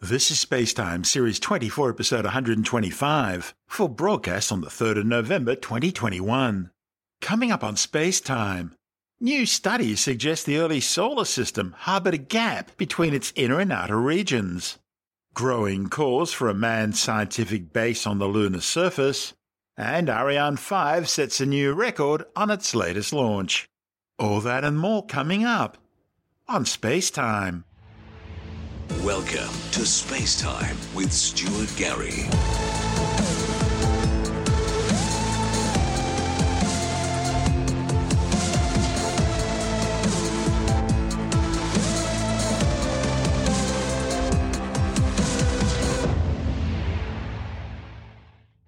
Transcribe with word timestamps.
This 0.00 0.30
is 0.30 0.44
Spacetime, 0.44 1.06
Series 1.06 1.40
24, 1.40 1.88
Episode 1.88 2.26
125, 2.26 3.54
for 3.66 3.88
broadcast 3.88 4.52
on 4.52 4.60
the 4.60 4.66
3rd 4.66 4.98
of 4.98 5.06
November 5.06 5.54
2021. 5.54 6.70
Coming 7.22 7.50
up 7.50 7.64
on 7.64 7.76
Spacetime, 7.76 8.72
new 9.20 9.46
studies 9.46 10.00
suggest 10.00 10.44
the 10.44 10.58
early 10.58 10.80
solar 10.80 11.24
system 11.24 11.74
harbored 11.78 12.12
a 12.12 12.18
gap 12.18 12.76
between 12.76 13.14
its 13.14 13.32
inner 13.36 13.58
and 13.58 13.72
outer 13.72 13.98
regions. 13.98 14.76
Growing 15.32 15.88
calls 15.88 16.30
for 16.30 16.50
a 16.50 16.54
manned 16.54 16.98
scientific 16.98 17.72
base 17.72 18.06
on 18.06 18.18
the 18.18 18.28
lunar 18.28 18.60
surface, 18.60 19.32
and 19.78 20.10
Ariane 20.10 20.58
5 20.58 21.08
sets 21.08 21.40
a 21.40 21.46
new 21.46 21.72
record 21.72 22.22
on 22.36 22.50
its 22.50 22.74
latest 22.74 23.14
launch. 23.14 23.66
All 24.18 24.42
that 24.42 24.62
and 24.62 24.78
more 24.78 25.06
coming 25.06 25.46
up 25.46 25.78
on 26.46 26.66
Spacetime. 26.66 27.64
Welcome 28.88 29.52
to 29.72 29.84
Space 29.84 30.40
Time 30.40 30.76
with 30.94 31.12
Stuart 31.12 31.72
Gary. 31.76 32.28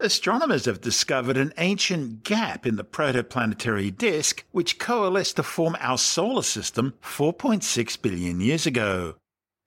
Astronomers 0.00 0.64
have 0.64 0.80
discovered 0.80 1.36
an 1.36 1.52
ancient 1.58 2.24
gap 2.24 2.66
in 2.66 2.76
the 2.76 2.84
protoplanetary 2.84 3.96
disk 3.96 4.44
which 4.50 4.78
coalesced 4.78 5.36
to 5.36 5.42
form 5.42 5.76
our 5.80 5.98
solar 5.98 6.42
system 6.42 6.94
4.6 7.02 8.02
billion 8.02 8.40
years 8.40 8.66
ago. 8.66 9.14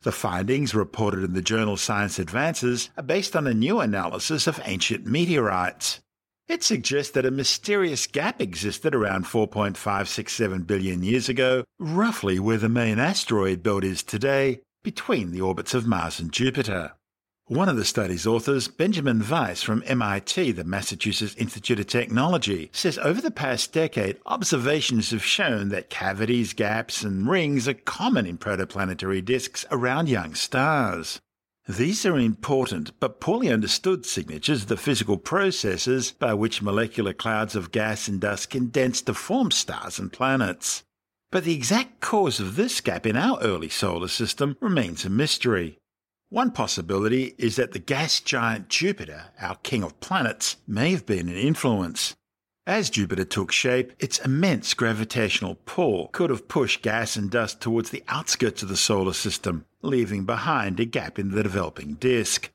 The 0.04 0.12
findings, 0.12 0.74
reported 0.74 1.24
in 1.24 1.34
the 1.34 1.44
journal 1.44 1.78
Science 1.78 2.18
Advances, 2.18 2.90
are 2.98 3.04
based 3.04 3.36
on 3.36 3.46
a 3.46 3.54
new 3.54 3.80
analysis 3.80 4.48
of 4.48 4.60
ancient 4.66 5.06
meteorites. 5.06 6.00
It 6.48 6.64
suggests 6.64 7.12
that 7.14 7.26
a 7.26 7.32
mysterious 7.32 8.08
gap 8.08 8.42
existed 8.42 8.96
around 8.96 9.26
4.567 9.26 10.66
billion 10.66 11.04
years 11.04 11.30
ago, 11.30 11.66
roughly 11.80 12.40
where 12.40 12.58
the 12.58 12.68
main 12.68 12.98
asteroid 12.98 13.62
belt 13.62 13.84
is 13.84 14.02
today, 14.02 14.62
between 14.84 15.32
the 15.32 15.42
orbits 15.42 15.76
of 15.76 15.86
Mars 15.86 16.20
and 16.20 16.32
Jupiter. 16.32 16.94
One 17.52 17.68
of 17.68 17.76
the 17.76 17.84
study's 17.84 18.26
authors, 18.26 18.70
Benjamin 18.70 19.28
Weiss 19.30 19.62
from 19.62 19.84
MIT, 19.86 20.54
the 20.54 20.64
Massachusetts 20.64 21.36
Institute 21.36 21.82
of 21.82 21.88
Technology, 21.88 22.70
says 22.72 22.98
over 23.00 23.20
the 23.20 23.30
past 23.30 23.74
decade, 23.74 24.22
observations 24.26 25.12
have 25.12 25.22
shown 25.22 25.68
that 25.68 25.90
cavities, 25.90 26.54
gaps, 26.54 27.04
and 27.04 27.30
rings 27.30 27.68
are 27.68 27.74
common 27.74 28.26
in 28.26 28.38
protoplanetary 28.38 29.26
disks 29.26 29.66
around 29.70 30.08
young 30.08 30.34
stars. 30.34 31.20
These 31.68 32.06
are 32.06 32.18
important 32.18 32.98
but 33.02 33.20
poorly 33.20 33.52
understood 33.52 34.06
signatures 34.06 34.62
of 34.62 34.70
the 34.70 34.78
physical 34.78 35.18
processes 35.18 36.14
by 36.18 36.34
which 36.34 36.62
molecular 36.62 37.12
clouds 37.12 37.54
of 37.54 37.74
gas 37.74 38.08
and 38.08 38.22
dust 38.22 38.50
condense 38.50 39.02
to 39.02 39.14
form 39.14 39.52
stars 39.52 40.00
and 40.00 40.10
planets. 40.14 40.84
But 41.32 41.44
the 41.44 41.54
exact 41.54 42.00
cause 42.00 42.40
of 42.40 42.56
this 42.56 42.80
gap 42.80 43.06
in 43.06 43.18
our 43.18 43.42
early 43.42 43.68
solar 43.68 44.08
system 44.08 44.56
remains 44.62 45.04
a 45.04 45.10
mystery. 45.10 45.81
One 46.32 46.52
possibility 46.52 47.36
is 47.38 47.58
that 47.58 47.74
the 47.74 47.80
gas 47.80 48.22
giant 48.22 48.70
Jupiter, 48.70 49.26
our 49.42 49.56
king 49.64 49.84
of 49.84 50.00
planets, 50.00 50.56
may 50.66 50.92
have 50.92 51.06
been 51.06 51.28
an 51.28 51.36
influence. 51.36 52.16
As 52.66 52.90
Jupiter 52.90 53.26
took 53.26 53.52
shape, 53.52 53.92
its 54.00 54.18
immense 54.20 54.74
gravitational 54.74 55.56
pull 55.66 56.08
could 56.14 56.30
have 56.30 56.48
pushed 56.48 56.84
gas 56.84 57.18
and 57.18 57.30
dust 57.30 57.60
towards 57.60 57.90
the 57.90 58.06
outskirts 58.08 58.64
of 58.64 58.70
the 58.70 58.78
solar 58.78 59.12
system, 59.12 59.66
leaving 59.82 60.24
behind 60.24 60.80
a 60.80 60.86
gap 60.86 61.20
in 61.20 61.32
the 61.32 61.44
developing 61.44 61.96
disk. 61.96 62.50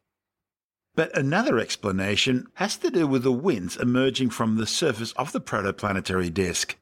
But 0.94 1.14
another 1.14 1.58
explanation 1.58 2.46
has 2.54 2.78
to 2.78 2.90
do 2.90 3.06
with 3.06 3.24
the 3.24 3.30
winds 3.30 3.76
emerging 3.76 4.30
from 4.30 4.56
the 4.56 4.66
surface 4.66 5.12
of 5.18 5.32
the 5.32 5.40
protoplanetary 5.42 6.32
disk. 6.32 6.78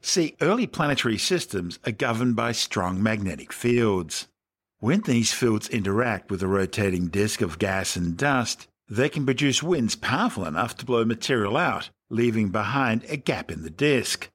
See, 0.00 0.34
early 0.40 0.66
planetary 0.66 1.18
systems 1.18 1.78
are 1.84 1.92
governed 1.92 2.36
by 2.36 2.52
strong 2.52 3.02
magnetic 3.02 3.52
fields. 3.52 4.28
When 4.80 5.00
these 5.00 5.32
fields 5.32 5.68
interact 5.68 6.30
with 6.30 6.40
a 6.40 6.46
rotating 6.46 7.08
disk 7.08 7.40
of 7.40 7.58
gas 7.58 7.96
and 7.96 8.16
dust, 8.16 8.68
they 8.88 9.08
can 9.08 9.24
produce 9.24 9.60
winds 9.60 9.96
powerful 9.96 10.44
enough 10.44 10.76
to 10.76 10.86
blow 10.86 11.04
material 11.04 11.56
out, 11.56 11.90
leaving 12.10 12.50
behind 12.50 13.04
a 13.08 13.16
gap 13.16 13.50
in 13.50 13.62
the 13.62 13.70
disk. 13.70 14.28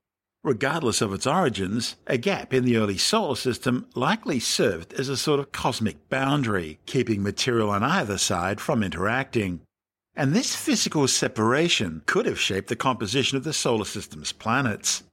Regardless 0.44 1.00
of 1.00 1.14
its 1.14 1.26
origins, 1.26 1.96
a 2.08 2.18
gap 2.18 2.54
in 2.54 2.66
the 2.66 2.76
early 2.76 2.98
solar 2.98 3.38
system 3.38 3.88
likely 3.96 4.38
served 4.38 4.92
as 4.96 5.08
a 5.08 5.16
sort 5.16 5.40
of 5.40 5.54
cosmic 5.54 6.09
boundary, 6.09 6.78
keeping 6.86 7.24
material 7.24 7.70
on 7.70 7.81
either 7.81 8.18
side 8.18 8.60
from 8.60 8.84
interacting. 8.84 9.62
And 10.14 10.34
this 10.34 10.58
physical 10.58 11.08
separation 11.08 12.02
could 12.06 12.25
have 12.25 12.40
shaped 12.40 12.68
the 12.68 12.75
composition 12.75 13.38
of 13.38 13.46
the 13.46 13.54
solar 13.54 13.86
system's 13.86 14.34
planets. 14.34 15.04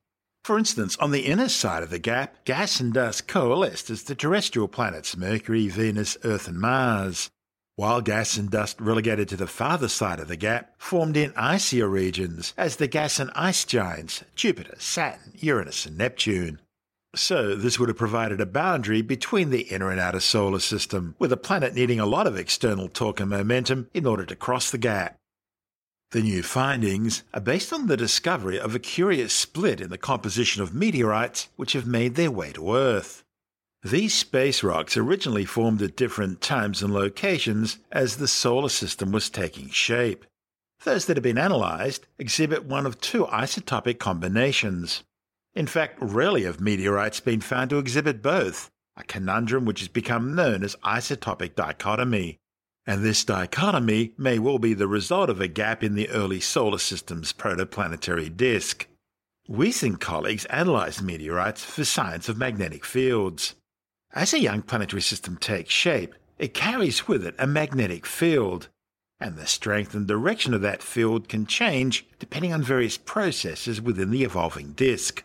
For 0.45 0.59
instance, 0.59 0.97
on 0.97 1.11
the 1.11 1.27
inner 1.27 1.49
side 1.49 1.83
of 1.83 1.91
the 1.91 1.99
gap, 1.99 2.45
gas 2.45 2.81
and 2.81 2.93
dust 2.93 3.29
coalesced 3.29 3.91
as 3.91 4.05
the 4.05 4.15
terrestrial 4.15 4.69
planets 4.69 5.17
Mercury, 5.17 5.69
Venus, 5.69 6.17
Earth, 6.25 6.49
and 6.49 6.59
Mars, 6.59 7.31
while 7.77 8.01
gas 8.01 8.37
and 8.37 8.51
dust 8.51 8.81
relegated 8.81 9.29
to 9.29 9.37
the 9.37 9.47
farther 9.47 9.89
side 9.89 10.21
of 10.21 10.29
the 10.29 10.37
gap 10.37 10.75
formed 10.79 11.17
in 11.17 11.33
icier 11.37 11.89
regions 11.89 12.55
as 12.57 12.77
the 12.77 12.87
gas 12.87 13.19
and 13.19 13.31
ice 13.35 13.65
giants 13.65 14.25
Jupiter, 14.35 14.77
Saturn, 14.79 15.33
Uranus, 15.37 15.87
and 15.87 15.97
Neptune. 15.97 16.61
So, 17.15 17.57
this 17.57 17.79
would 17.79 17.89
have 17.89 17.99
provided 17.99 18.41
a 18.41 18.47
boundary 18.47 19.03
between 19.03 19.51
the 19.51 19.63
inner 19.63 19.91
and 19.91 19.99
outer 19.99 20.21
solar 20.21 20.61
system, 20.61 21.17
with 21.19 21.33
a 21.33 21.37
planet 21.37 21.75
needing 21.75 21.99
a 21.99 22.07
lot 22.07 22.27
of 22.27 22.37
external 22.37 22.89
torque 22.89 23.21
and 23.21 23.31
momentum 23.31 23.89
in 23.93 24.07
order 24.07 24.25
to 24.25 24.37
cross 24.37 24.71
the 24.71 24.79
gap. 24.79 25.20
The 26.13 26.23
new 26.23 26.43
findings 26.43 27.23
are 27.33 27.41
based 27.41 27.73
on 27.73 27.87
the 27.87 27.97
discovery 27.97 28.59
of 28.59 28.75
a 28.75 28.81
curious 28.81 29.33
split 29.33 29.81
in 29.81 29.91
the 29.91 29.99
composition 29.99 30.61
of 30.61 30.75
meteorites 30.75 31.47
which 31.55 31.73
have 31.75 31.87
made 31.87 32.17
their 32.17 32.33
way 32.33 32.51
to 32.55 32.75
Earth. 32.75 33.23
These 33.85 34.13
space 34.13 34.65
rocks 34.65 34.97
originally 34.97 35.45
formed 35.45 35.81
at 35.83 35.95
different 35.95 36.41
times 36.41 36.83
and 36.83 36.93
locations 36.93 37.79
as 37.93 38.17
the 38.17 38.27
solar 38.27 38.71
system 38.71 39.13
was 39.13 39.31
taking 39.31 39.69
shape. 39.69 40.27
Those 40.83 41.05
that 41.07 41.17
have 41.17 41.23
been 41.23 41.39
analysed 41.39 42.07
exhibit 42.19 42.65
one 42.65 42.87
of 42.87 43.01
two 43.01 43.27
isotopic 43.27 44.01
combinations. 44.01 45.05
In 45.55 45.69
fact, 45.69 45.97
rarely 46.01 46.43
have 46.43 46.61
meteorites 46.61 47.21
been 47.21 47.41
found 47.41 47.71
to 47.71 47.79
exhibit 47.79 48.21
both, 48.21 48.69
a 48.97 49.05
conundrum 49.05 49.65
which 49.65 49.79
has 49.79 49.89
become 49.89 50.35
known 50.35 50.65
as 50.65 50.75
isotopic 50.85 51.55
dichotomy 51.55 52.41
and 52.87 53.05
this 53.05 53.25
dichotomy 53.25 54.13
may 54.17 54.39
well 54.39 54.59
be 54.59 54.75
the 54.75 54.89
result 54.89 55.31
of 55.31 55.41
a 55.41 55.49
gap 55.49 55.83
in 55.83 55.95
the 55.95 56.09
early 56.11 56.41
solar 56.41 56.79
system's 56.79 57.33
protoplanetary 57.33 58.35
disk. 58.35 58.87
Weiss 59.49 59.83
and 59.83 60.01
colleagues 60.01 60.47
analysed 60.51 61.03
meteorites 61.03 61.65
for 61.65 61.85
signs 61.85 62.29
of 62.29 62.39
magnetic 62.39 62.85
fields. 62.85 63.55
As 64.13 64.33
a 64.33 64.41
young 64.41 64.63
planetary 64.63 65.03
system 65.03 65.37
takes 65.37 65.73
shape, 65.73 66.15
it 66.39 66.55
carries 66.55 67.07
with 67.07 67.25
it 67.25 67.35
a 67.39 67.47
magnetic 67.47 68.07
field, 68.07 68.69
and 69.21 69.37
the 69.37 69.47
strength 69.47 69.95
and 69.95 70.07
direction 70.07 70.55
of 70.55 70.63
that 70.63 70.83
field 70.83 71.29
can 71.29 71.47
change 71.47 72.07
depending 72.19 72.53
on 72.53 72.63
various 72.63 72.97
processes 72.97 73.81
within 73.81 74.11
the 74.11 74.25
evolving 74.25 74.73
disk. 74.73 75.23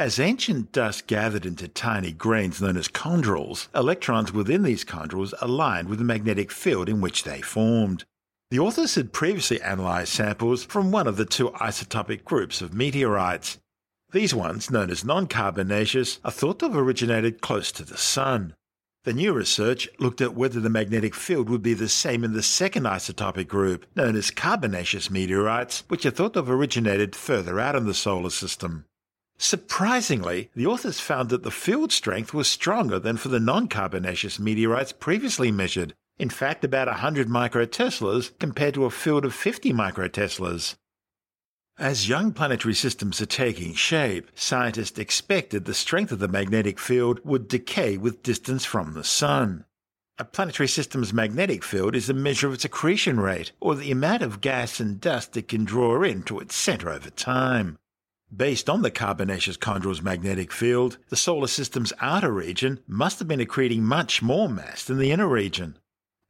As 0.00 0.18
ancient 0.18 0.72
dust 0.72 1.06
gathered 1.06 1.44
into 1.44 1.68
tiny 1.68 2.10
grains 2.10 2.62
known 2.62 2.78
as 2.78 2.88
chondrules, 2.88 3.68
electrons 3.74 4.32
within 4.32 4.62
these 4.62 4.82
chondrules 4.82 5.34
aligned 5.42 5.90
with 5.90 5.98
the 5.98 6.06
magnetic 6.06 6.50
field 6.50 6.88
in 6.88 7.02
which 7.02 7.24
they 7.24 7.42
formed. 7.42 8.06
The 8.50 8.60
authors 8.60 8.94
had 8.94 9.12
previously 9.12 9.60
analysed 9.60 10.14
samples 10.14 10.64
from 10.64 10.90
one 10.90 11.06
of 11.06 11.18
the 11.18 11.26
two 11.26 11.50
isotopic 11.50 12.24
groups 12.24 12.62
of 12.62 12.72
meteorites. 12.72 13.58
These 14.10 14.34
ones, 14.34 14.70
known 14.70 14.88
as 14.88 15.04
non 15.04 15.26
carbonaceous, 15.26 16.18
are 16.24 16.30
thought 16.30 16.60
to 16.60 16.68
have 16.68 16.76
originated 16.78 17.42
close 17.42 17.70
to 17.72 17.84
the 17.84 17.98
Sun. 17.98 18.54
The 19.04 19.12
new 19.12 19.34
research 19.34 19.86
looked 19.98 20.22
at 20.22 20.34
whether 20.34 20.60
the 20.60 20.70
magnetic 20.70 21.14
field 21.14 21.50
would 21.50 21.62
be 21.62 21.74
the 21.74 21.90
same 21.90 22.24
in 22.24 22.32
the 22.32 22.42
second 22.42 22.84
isotopic 22.84 23.48
group, 23.48 23.84
known 23.94 24.16
as 24.16 24.30
carbonaceous 24.30 25.10
meteorites, 25.10 25.84
which 25.88 26.06
are 26.06 26.10
thought 26.10 26.32
to 26.32 26.38
have 26.38 26.48
originated 26.48 27.14
further 27.14 27.60
out 27.60 27.76
in 27.76 27.84
the 27.84 27.92
solar 27.92 28.30
system. 28.30 28.86
Surprisingly, 29.42 30.50
the 30.54 30.66
authors 30.66 31.00
found 31.00 31.30
that 31.30 31.42
the 31.42 31.50
field 31.50 31.90
strength 31.90 32.34
was 32.34 32.46
stronger 32.46 32.98
than 32.98 33.16
for 33.16 33.28
the 33.28 33.40
non 33.40 33.68
carbonaceous 33.68 34.38
meteorites 34.38 34.92
previously 34.92 35.50
measured. 35.50 35.94
In 36.18 36.28
fact, 36.28 36.62
about 36.62 36.88
100 36.88 37.26
microteslas 37.26 38.32
compared 38.38 38.74
to 38.74 38.84
a 38.84 38.90
field 38.90 39.24
of 39.24 39.34
50 39.34 39.72
microteslas. 39.72 40.76
As 41.78 42.06
young 42.06 42.32
planetary 42.34 42.74
systems 42.74 43.18
are 43.22 43.26
taking 43.26 43.72
shape, 43.72 44.30
scientists 44.34 44.98
expected 44.98 45.64
the 45.64 45.72
strength 45.72 46.12
of 46.12 46.18
the 46.18 46.28
magnetic 46.28 46.78
field 46.78 47.20
would 47.24 47.48
decay 47.48 47.96
with 47.96 48.22
distance 48.22 48.66
from 48.66 48.92
the 48.92 49.04
Sun. 49.04 49.64
A 50.18 50.24
planetary 50.26 50.68
system's 50.68 51.14
magnetic 51.14 51.64
field 51.64 51.96
is 51.96 52.10
a 52.10 52.14
measure 52.14 52.46
of 52.46 52.52
its 52.52 52.66
accretion 52.66 53.18
rate, 53.18 53.52
or 53.58 53.74
the 53.74 53.90
amount 53.90 54.20
of 54.20 54.42
gas 54.42 54.80
and 54.80 55.00
dust 55.00 55.34
it 55.38 55.48
can 55.48 55.64
draw 55.64 56.02
into 56.02 56.40
its 56.40 56.54
centre 56.54 56.90
over 56.90 57.08
time. 57.08 57.78
Based 58.34 58.70
on 58.70 58.82
the 58.82 58.92
carbonaceous 58.92 59.56
chondrule's 59.56 60.02
magnetic 60.02 60.52
field, 60.52 60.98
the 61.08 61.16
solar 61.16 61.48
system's 61.48 61.92
outer 62.00 62.32
region 62.32 62.78
must 62.86 63.18
have 63.18 63.26
been 63.26 63.40
accreting 63.40 63.82
much 63.82 64.22
more 64.22 64.48
mass 64.48 64.84
than 64.84 64.98
the 64.98 65.10
inner 65.10 65.28
region. 65.28 65.76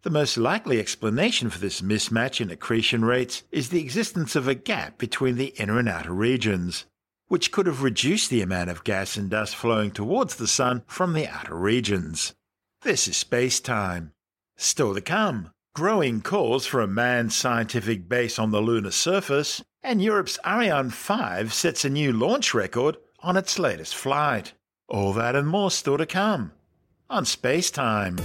The 0.02 0.10
most 0.10 0.38
likely 0.38 0.80
explanation 0.80 1.50
for 1.50 1.58
this 1.58 1.82
mismatch 1.82 2.40
in 2.40 2.50
accretion 2.50 3.04
rates 3.04 3.42
is 3.52 3.68
the 3.68 3.80
existence 3.80 4.34
of 4.34 4.48
a 4.48 4.54
gap 4.54 4.96
between 4.96 5.36
the 5.36 5.52
inner 5.58 5.78
and 5.78 5.90
outer 5.90 6.14
regions, 6.14 6.86
which 7.28 7.52
could 7.52 7.66
have 7.66 7.82
reduced 7.82 8.30
the 8.30 8.40
amount 8.40 8.70
of 8.70 8.82
gas 8.82 9.18
and 9.18 9.28
dust 9.28 9.54
flowing 9.54 9.90
towards 9.90 10.36
the 10.36 10.46
Sun 10.46 10.84
from 10.86 11.12
the 11.12 11.28
outer 11.28 11.54
regions. 11.54 12.34
This 12.80 13.08
is 13.08 13.18
space 13.18 13.60
time. 13.60 14.12
Still 14.56 14.94
to 14.94 15.02
come, 15.02 15.52
growing 15.74 16.20
calls 16.20 16.66
for 16.66 16.80
a 16.80 16.86
manned 16.86 17.32
scientific 17.32 18.08
base 18.08 18.38
on 18.38 18.50
the 18.50 18.60
lunar 18.60 18.90
surface, 18.90 19.62
and 19.82 20.02
Europe's 20.02 20.38
Ariane 20.46 20.90
5 20.90 21.52
sets 21.54 21.84
a 21.84 21.90
new 21.90 22.12
launch 22.12 22.54
record 22.54 22.96
on 23.20 23.36
its 23.36 23.58
latest 23.58 23.94
flight. 23.94 24.52
All 24.88 25.12
that 25.12 25.36
and 25.36 25.48
more 25.48 25.70
still 25.70 25.98
to 25.98 26.06
come 26.06 26.52
on 27.08 27.24
Space 27.24 27.70
Time. 27.70 28.16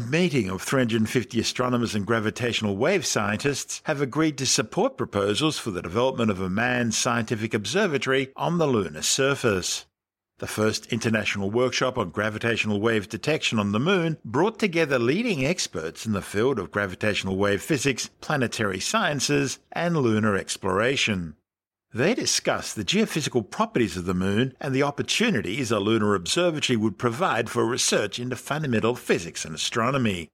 A 0.00 0.02
meeting 0.02 0.48
of 0.48 0.62
350 0.62 1.38
astronomers 1.38 1.94
and 1.94 2.06
gravitational 2.06 2.74
wave 2.74 3.04
scientists 3.04 3.82
have 3.84 4.00
agreed 4.00 4.38
to 4.38 4.46
support 4.46 4.96
proposals 4.96 5.58
for 5.58 5.70
the 5.72 5.82
development 5.82 6.30
of 6.30 6.40
a 6.40 6.48
manned 6.48 6.94
scientific 6.94 7.52
observatory 7.52 8.32
on 8.34 8.56
the 8.56 8.66
lunar 8.66 9.02
surface. 9.02 9.84
The 10.38 10.46
first 10.46 10.90
international 10.90 11.50
workshop 11.50 11.98
on 11.98 12.08
gravitational 12.08 12.80
wave 12.80 13.10
detection 13.10 13.58
on 13.58 13.72
the 13.72 13.78
Moon 13.78 14.16
brought 14.24 14.58
together 14.58 14.98
leading 14.98 15.44
experts 15.44 16.06
in 16.06 16.12
the 16.12 16.22
field 16.22 16.58
of 16.58 16.70
gravitational 16.70 17.36
wave 17.36 17.60
physics, 17.60 18.08
planetary 18.22 18.80
sciences, 18.80 19.58
and 19.70 19.98
lunar 19.98 20.34
exploration. 20.34 21.36
They 21.92 22.14
discussed 22.14 22.76
the 22.76 22.84
geophysical 22.84 23.50
properties 23.50 23.96
of 23.96 24.04
the 24.04 24.14
Moon 24.14 24.54
and 24.60 24.72
the 24.72 24.84
opportunities 24.84 25.72
a 25.72 25.80
lunar 25.80 26.14
observatory 26.14 26.76
would 26.76 26.98
provide 26.98 27.50
for 27.50 27.66
research 27.66 28.20
into 28.20 28.36
fundamental 28.36 28.94
physics 28.94 29.44
and 29.44 29.56
astronomy. 29.56 30.28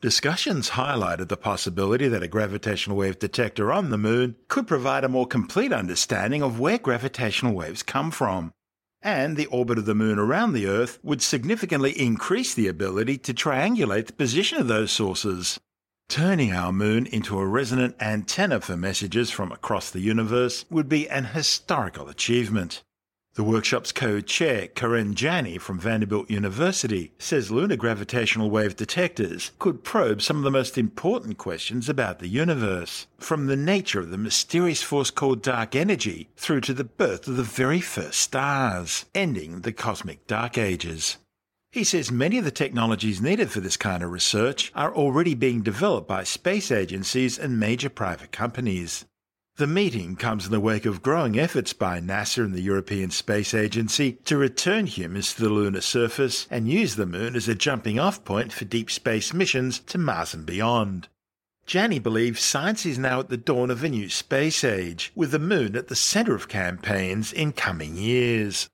Discussions 0.00 0.70
highlighted 0.70 1.28
the 1.28 1.36
possibility 1.36 2.08
that 2.08 2.22
a 2.22 2.28
gravitational 2.28 2.96
wave 2.96 3.18
detector 3.18 3.70
on 3.70 3.90
the 3.90 3.98
Moon 3.98 4.36
could 4.48 4.66
provide 4.66 5.04
a 5.04 5.08
more 5.08 5.26
complete 5.26 5.72
understanding 5.72 6.42
of 6.42 6.58
where 6.58 6.78
gravitational 6.78 7.52
waves 7.52 7.82
come 7.82 8.10
from. 8.10 8.50
And 9.02 9.36
the 9.36 9.46
orbit 9.46 9.78
of 9.78 9.84
the 9.84 9.94
Moon 9.94 10.18
around 10.18 10.54
the 10.54 10.66
Earth 10.66 10.98
would 11.02 11.20
significantly 11.20 11.92
increase 11.92 12.54
the 12.54 12.68
ability 12.68 13.18
to 13.18 13.34
triangulate 13.34 14.06
the 14.06 14.12
position 14.14 14.58
of 14.58 14.66
those 14.66 14.90
sources. 14.90 15.60
Turning 16.12 16.52
our 16.52 16.74
moon 16.74 17.06
into 17.06 17.38
a 17.38 17.46
resonant 17.46 17.96
antenna 17.98 18.60
for 18.60 18.76
messages 18.76 19.30
from 19.30 19.50
across 19.50 19.88
the 19.88 20.00
universe 20.00 20.66
would 20.68 20.86
be 20.86 21.08
an 21.08 21.24
historical 21.24 22.10
achievement. 22.10 22.82
The 23.32 23.42
workshop's 23.42 23.92
co-chair, 23.92 24.68
Karan 24.68 25.14
Jani 25.16 25.56
from 25.56 25.80
Vanderbilt 25.80 26.28
University, 26.28 27.12
says 27.18 27.50
lunar 27.50 27.76
gravitational 27.76 28.50
wave 28.50 28.76
detectors 28.76 29.52
could 29.58 29.84
probe 29.84 30.20
some 30.20 30.36
of 30.36 30.42
the 30.42 30.50
most 30.50 30.76
important 30.76 31.38
questions 31.38 31.88
about 31.88 32.18
the 32.18 32.28
universe, 32.28 33.06
from 33.16 33.46
the 33.46 33.56
nature 33.56 34.00
of 34.00 34.10
the 34.10 34.18
mysterious 34.18 34.82
force 34.82 35.10
called 35.10 35.40
dark 35.40 35.74
energy 35.74 36.28
through 36.36 36.60
to 36.60 36.74
the 36.74 36.84
birth 36.84 37.26
of 37.26 37.38
the 37.38 37.42
very 37.42 37.80
first 37.80 38.20
stars, 38.20 39.06
ending 39.14 39.62
the 39.62 39.72
cosmic 39.72 40.26
dark 40.26 40.58
ages. 40.58 41.16
He 41.72 41.84
says 41.84 42.12
many 42.12 42.36
of 42.36 42.44
the 42.44 42.50
technologies 42.50 43.22
needed 43.22 43.50
for 43.50 43.60
this 43.60 43.78
kind 43.78 44.02
of 44.02 44.10
research 44.10 44.70
are 44.74 44.94
already 44.94 45.34
being 45.34 45.62
developed 45.62 46.06
by 46.06 46.22
space 46.22 46.70
agencies 46.70 47.38
and 47.38 47.58
major 47.58 47.88
private 47.88 48.30
companies. 48.30 49.06
The 49.56 49.66
meeting 49.66 50.16
comes 50.16 50.44
in 50.44 50.52
the 50.52 50.60
wake 50.60 50.84
of 50.84 51.00
growing 51.00 51.38
efforts 51.38 51.72
by 51.72 51.98
NASA 51.98 52.44
and 52.44 52.52
the 52.52 52.60
European 52.60 53.10
Space 53.10 53.54
Agency 53.54 54.18
to 54.26 54.36
return 54.36 54.86
humans 54.86 55.32
to 55.32 55.44
the 55.44 55.48
lunar 55.48 55.80
surface 55.80 56.46
and 56.50 56.68
use 56.68 56.96
the 56.96 57.06
moon 57.06 57.34
as 57.34 57.48
a 57.48 57.54
jumping 57.54 57.98
off 57.98 58.22
point 58.22 58.52
for 58.52 58.66
deep 58.66 58.90
space 58.90 59.32
missions 59.32 59.78
to 59.78 59.96
Mars 59.96 60.34
and 60.34 60.44
beyond. 60.44 61.08
Jani 61.66 62.00
believes 62.00 62.42
science 62.42 62.84
is 62.84 62.98
now 62.98 63.20
at 63.20 63.30
the 63.30 63.38
dawn 63.38 63.70
of 63.70 63.82
a 63.82 63.88
new 63.88 64.10
space 64.10 64.62
age, 64.62 65.10
with 65.14 65.30
the 65.30 65.38
moon 65.38 65.74
at 65.74 65.88
the 65.88 65.96
centre 65.96 66.34
of 66.34 66.48
campaigns 66.48 67.32
in 67.32 67.52
coming 67.52 67.96
years. 67.96 68.68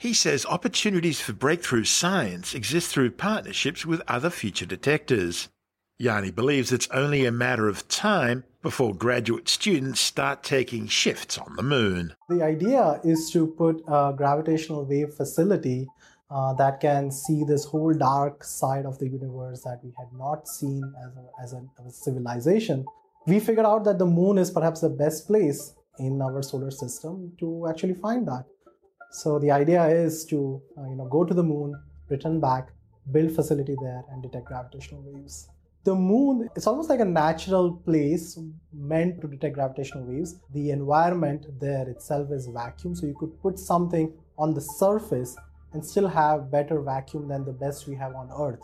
He 0.00 0.14
says 0.14 0.46
opportunities 0.46 1.20
for 1.20 1.34
breakthrough 1.34 1.84
science 1.84 2.54
exist 2.54 2.88
through 2.88 3.10
partnerships 3.10 3.84
with 3.84 4.00
other 4.08 4.30
future 4.30 4.64
detectors. 4.64 5.50
Jani 5.98 6.30
believes 6.30 6.72
it's 6.72 6.88
only 6.88 7.26
a 7.26 7.30
matter 7.30 7.68
of 7.68 7.86
time 7.86 8.44
before 8.62 8.94
graduate 8.94 9.46
students 9.46 10.00
start 10.00 10.42
taking 10.42 10.86
shifts 10.86 11.36
on 11.36 11.54
the 11.54 11.62
moon. 11.62 12.14
The 12.30 12.42
idea 12.42 12.98
is 13.04 13.30
to 13.32 13.46
put 13.46 13.82
a 13.86 14.14
gravitational 14.16 14.86
wave 14.86 15.12
facility 15.12 15.86
uh, 16.30 16.54
that 16.54 16.80
can 16.80 17.10
see 17.10 17.44
this 17.44 17.66
whole 17.66 17.92
dark 17.92 18.42
side 18.42 18.86
of 18.86 18.98
the 18.98 19.06
universe 19.06 19.64
that 19.64 19.80
we 19.84 19.92
had 19.98 20.08
not 20.16 20.48
seen 20.48 20.82
as 21.04 21.14
a, 21.14 21.42
as, 21.42 21.52
a, 21.52 21.62
as 21.78 21.92
a 21.92 21.94
civilization. 21.94 22.86
We 23.26 23.38
figured 23.38 23.66
out 23.66 23.84
that 23.84 23.98
the 23.98 24.06
moon 24.06 24.38
is 24.38 24.50
perhaps 24.50 24.80
the 24.80 24.88
best 24.88 25.26
place 25.26 25.74
in 25.98 26.22
our 26.22 26.40
solar 26.42 26.70
system 26.70 27.32
to 27.40 27.66
actually 27.68 27.96
find 28.00 28.26
that. 28.28 28.46
So 29.10 29.38
the 29.38 29.50
idea 29.50 29.86
is 29.88 30.24
to 30.26 30.62
uh, 30.78 30.88
you 30.88 30.96
know 30.96 31.06
go 31.06 31.24
to 31.24 31.34
the 31.34 31.42
moon, 31.42 31.80
return 32.08 32.40
back, 32.40 32.72
build 33.10 33.32
facility 33.32 33.76
there, 33.80 34.04
and 34.10 34.22
detect 34.22 34.46
gravitational 34.46 35.02
waves. 35.02 35.48
The 35.82 35.94
moon 35.94 36.48
is 36.54 36.66
almost 36.66 36.90
like 36.90 37.00
a 37.00 37.04
natural 37.04 37.72
place 37.72 38.38
meant 38.72 39.20
to 39.22 39.26
detect 39.26 39.54
gravitational 39.54 40.04
waves. 40.04 40.36
The 40.52 40.70
environment 40.70 41.46
there 41.58 41.88
itself 41.88 42.30
is 42.30 42.46
vacuum, 42.46 42.94
so 42.94 43.06
you 43.06 43.16
could 43.18 43.40
put 43.42 43.58
something 43.58 44.12
on 44.38 44.54
the 44.54 44.60
surface 44.60 45.36
and 45.72 45.84
still 45.84 46.06
have 46.06 46.50
better 46.50 46.80
vacuum 46.80 47.28
than 47.28 47.44
the 47.44 47.52
best 47.52 47.88
we 47.88 47.96
have 47.96 48.14
on 48.14 48.30
Earth. 48.38 48.60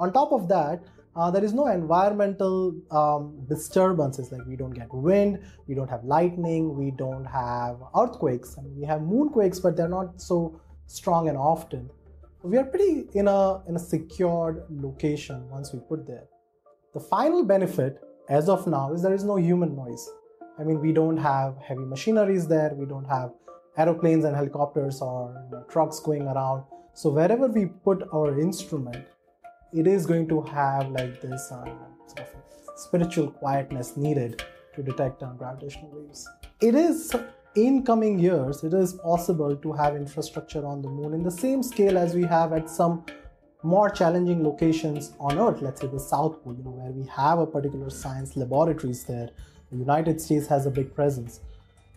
On 0.00 0.12
top 0.12 0.32
of 0.32 0.48
that, 0.48 0.82
uh, 1.16 1.30
there 1.30 1.44
is 1.44 1.52
no 1.52 1.66
environmental 1.68 2.74
um, 2.90 3.44
disturbances 3.48 4.32
like 4.32 4.44
we 4.46 4.56
don't 4.56 4.72
get 4.72 4.92
wind 4.92 5.38
we 5.66 5.74
don't 5.74 5.88
have 5.88 6.04
lightning 6.04 6.76
we 6.76 6.90
don't 6.90 7.24
have 7.24 7.76
earthquakes. 7.96 8.56
I 8.58 8.62
mean, 8.62 8.76
we 8.76 8.84
have 8.86 9.00
moonquakes 9.00 9.62
but 9.62 9.76
they're 9.76 9.88
not 9.88 10.20
so 10.20 10.60
strong 10.86 11.28
and 11.28 11.38
often. 11.38 11.88
We 12.42 12.58
are 12.58 12.64
pretty 12.64 13.06
in 13.14 13.28
a 13.28 13.62
in 13.68 13.76
a 13.76 13.78
secured 13.78 14.64
location 14.70 15.48
once 15.48 15.72
we 15.72 15.80
put 15.88 16.06
there. 16.06 16.24
The 16.92 17.00
final 17.00 17.44
benefit 17.44 18.00
as 18.28 18.48
of 18.48 18.66
now 18.66 18.92
is 18.92 19.02
there 19.02 19.14
is 19.14 19.24
no 19.24 19.36
human 19.36 19.74
noise. 19.76 20.10
I 20.58 20.64
mean 20.64 20.80
we 20.80 20.92
don't 20.92 21.16
have 21.16 21.56
heavy 21.58 21.84
machineries 21.84 22.46
there 22.48 22.74
we 22.74 22.86
don't 22.86 23.06
have 23.06 23.30
aeroplanes 23.76 24.24
and 24.24 24.36
helicopters 24.36 25.00
or 25.00 25.34
you 25.50 25.56
know, 25.56 25.64
trucks 25.68 26.00
going 26.00 26.22
around. 26.22 26.64
So 26.92 27.10
wherever 27.10 27.48
we 27.48 27.66
put 27.66 28.02
our 28.12 28.38
instrument 28.40 29.04
it 29.74 29.86
is 29.86 30.06
going 30.06 30.28
to 30.28 30.40
have 30.42 30.88
like 30.90 31.20
this 31.20 31.50
uh, 31.50 31.64
sort 32.06 32.20
of 32.20 32.28
spiritual 32.76 33.30
quietness 33.30 33.96
needed 33.96 34.42
to 34.74 34.82
detect 34.82 35.22
uh, 35.22 35.30
gravitational 35.32 35.90
waves. 35.92 36.28
It 36.60 36.74
is 36.74 37.12
in 37.56 37.84
coming 37.84 38.18
years, 38.18 38.62
it 38.64 38.74
is 38.74 38.94
possible 38.94 39.56
to 39.56 39.72
have 39.72 39.96
infrastructure 39.96 40.64
on 40.66 40.82
the 40.82 40.88
moon 40.88 41.14
in 41.14 41.22
the 41.22 41.30
same 41.30 41.62
scale 41.62 41.98
as 41.98 42.14
we 42.14 42.22
have 42.22 42.52
at 42.52 42.68
some 42.70 43.04
more 43.62 43.88
challenging 43.88 44.44
locations 44.44 45.12
on 45.18 45.38
Earth, 45.38 45.62
let's 45.62 45.80
say 45.80 45.86
the 45.86 45.98
South 45.98 46.42
Pole, 46.44 46.54
you 46.54 46.62
know, 46.62 46.70
where 46.70 46.92
we 46.92 47.06
have 47.06 47.38
a 47.38 47.46
particular 47.46 47.90
science 47.90 48.36
laboratories 48.36 49.04
there. 49.04 49.30
The 49.70 49.78
United 49.78 50.20
States 50.20 50.46
has 50.48 50.66
a 50.66 50.70
big 50.70 50.94
presence. 50.94 51.40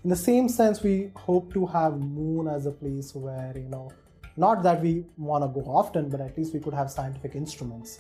In 0.04 0.10
the 0.10 0.16
same 0.16 0.48
sense, 0.48 0.82
we 0.82 1.12
hope 1.16 1.54
to 1.54 1.66
have 1.66 2.00
moon 2.00 2.48
as 2.48 2.66
a 2.66 2.72
place 2.72 3.14
where 3.14 3.52
you 3.56 3.68
know 3.68 3.92
not 4.38 4.64
that 4.64 4.82
we 4.82 5.04
want 5.18 5.44
to 5.44 5.48
go 5.48 5.68
often, 5.70 6.10
but 6.10 6.22
at 6.22 6.38
least 6.38 6.54
we 6.54 6.60
could 6.60 6.74
have 6.74 6.92
scientific 6.92 7.36
instruments. 7.36 8.00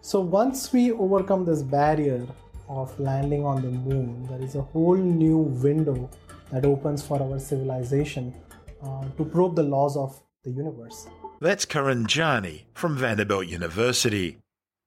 So 0.00 0.20
once 0.20 0.72
we 0.72 0.92
overcome 0.92 1.44
this 1.44 1.62
barrier 1.62 2.26
of 2.68 2.98
landing 2.98 3.44
on 3.44 3.62
the 3.62 3.70
moon, 3.70 4.26
there 4.28 4.42
is 4.42 4.56
a 4.56 4.62
whole 4.62 4.96
new 4.96 5.38
window 5.38 6.10
that 6.50 6.64
opens 6.64 7.02
for 7.02 7.20
our 7.22 7.38
civilization 7.38 8.34
uh, 8.82 9.04
to 9.16 9.24
probe 9.24 9.56
the 9.56 9.62
laws 9.62 9.96
of 9.96 10.20
the 10.44 10.50
universe. 10.50 11.06
That's 11.40 11.64
Karan 11.64 12.06
Jani 12.08 12.66
from 12.72 12.96
Vanderbilt 12.96 13.46
University. 13.46 14.38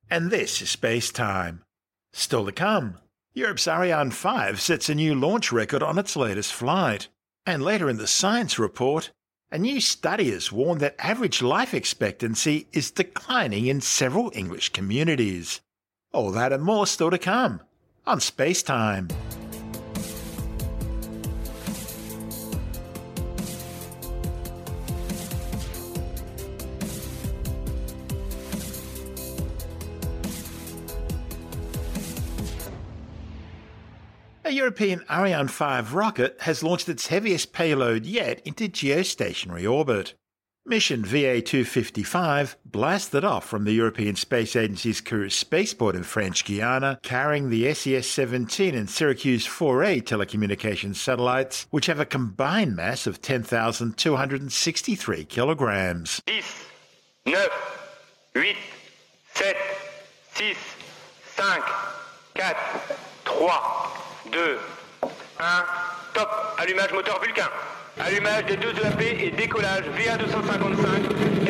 And 0.09 0.31
this 0.31 0.61
is 0.61 0.69
Space 0.69 1.11
Time. 1.11 1.63
Still 2.11 2.45
to 2.45 2.51
come, 2.51 2.97
Europe's 3.33 3.67
Ariane 3.67 4.11
5 4.11 4.59
sets 4.59 4.89
a 4.89 4.95
new 4.95 5.13
launch 5.13 5.51
record 5.51 5.83
on 5.83 5.99
its 5.99 6.15
latest 6.15 6.53
flight. 6.53 7.07
And 7.45 7.63
later 7.63 7.89
in 7.89 7.97
the 7.97 8.07
science 8.07 8.57
report, 8.57 9.11
a 9.51 9.57
new 9.57 9.81
study 9.81 10.29
has 10.31 10.51
warned 10.51 10.79
that 10.81 10.95
average 10.99 11.41
life 11.41 11.73
expectancy 11.73 12.67
is 12.71 12.91
declining 12.91 13.65
in 13.65 13.81
several 13.81 14.31
English 14.35 14.69
communities. 14.69 15.61
All 16.13 16.31
that 16.31 16.53
and 16.53 16.63
more 16.63 16.85
still 16.85 17.09
to 17.09 17.17
come 17.17 17.61
on 18.05 18.19
Space 18.19 18.61
Time. 18.61 19.07
European 34.59 35.03
Ariane 35.09 35.47
5 35.47 35.93
rocket 35.93 36.35
has 36.41 36.61
launched 36.61 36.89
its 36.89 37.07
heaviest 37.07 37.53
payload 37.53 38.05
yet 38.05 38.45
into 38.45 38.67
geostationary 38.67 39.71
orbit. 39.71 40.15
Mission 40.65 41.01
VA255 41.01 42.55
blasted 42.65 43.23
off 43.23 43.47
from 43.47 43.63
the 43.63 43.71
European 43.71 44.17
Space 44.17 44.57
Agency's 44.57 44.99
Kourou 44.99 45.31
spaceport 45.31 45.95
in 45.95 46.03
French 46.03 46.43
Guiana, 46.43 46.99
carrying 47.03 47.49
the 47.49 47.73
SES 47.73 48.05
17 48.05 48.75
and 48.75 48.89
Syracuse 48.89 49.47
4A 49.47 50.03
telecommunications 50.03 50.97
satellites, 50.97 51.65
which 51.69 51.85
have 51.85 52.01
a 52.01 52.05
combined 52.05 52.75
mass 52.75 53.07
of 53.07 53.21
10,263 53.21 55.23
kilograms. 55.23 56.21
10, 56.27 56.43
9, 57.27 57.47
8, 58.35 58.57
7, 59.35 59.55
6, 60.33 60.59
5, 61.23 61.63
4, 63.23 63.49
3, 63.49 63.98
2, 64.31 64.59
1, 65.01 65.07
top, 66.13 66.29
allumage 66.57 66.91
moteur 66.93 67.19
Vulcain. 67.21 67.49
Allumage 67.99 68.45
des 68.45 68.57
deux 68.57 68.69
EAP 68.69 69.01
et 69.23 69.31
décollage 69.31 69.83
VA255, 69.97 71.49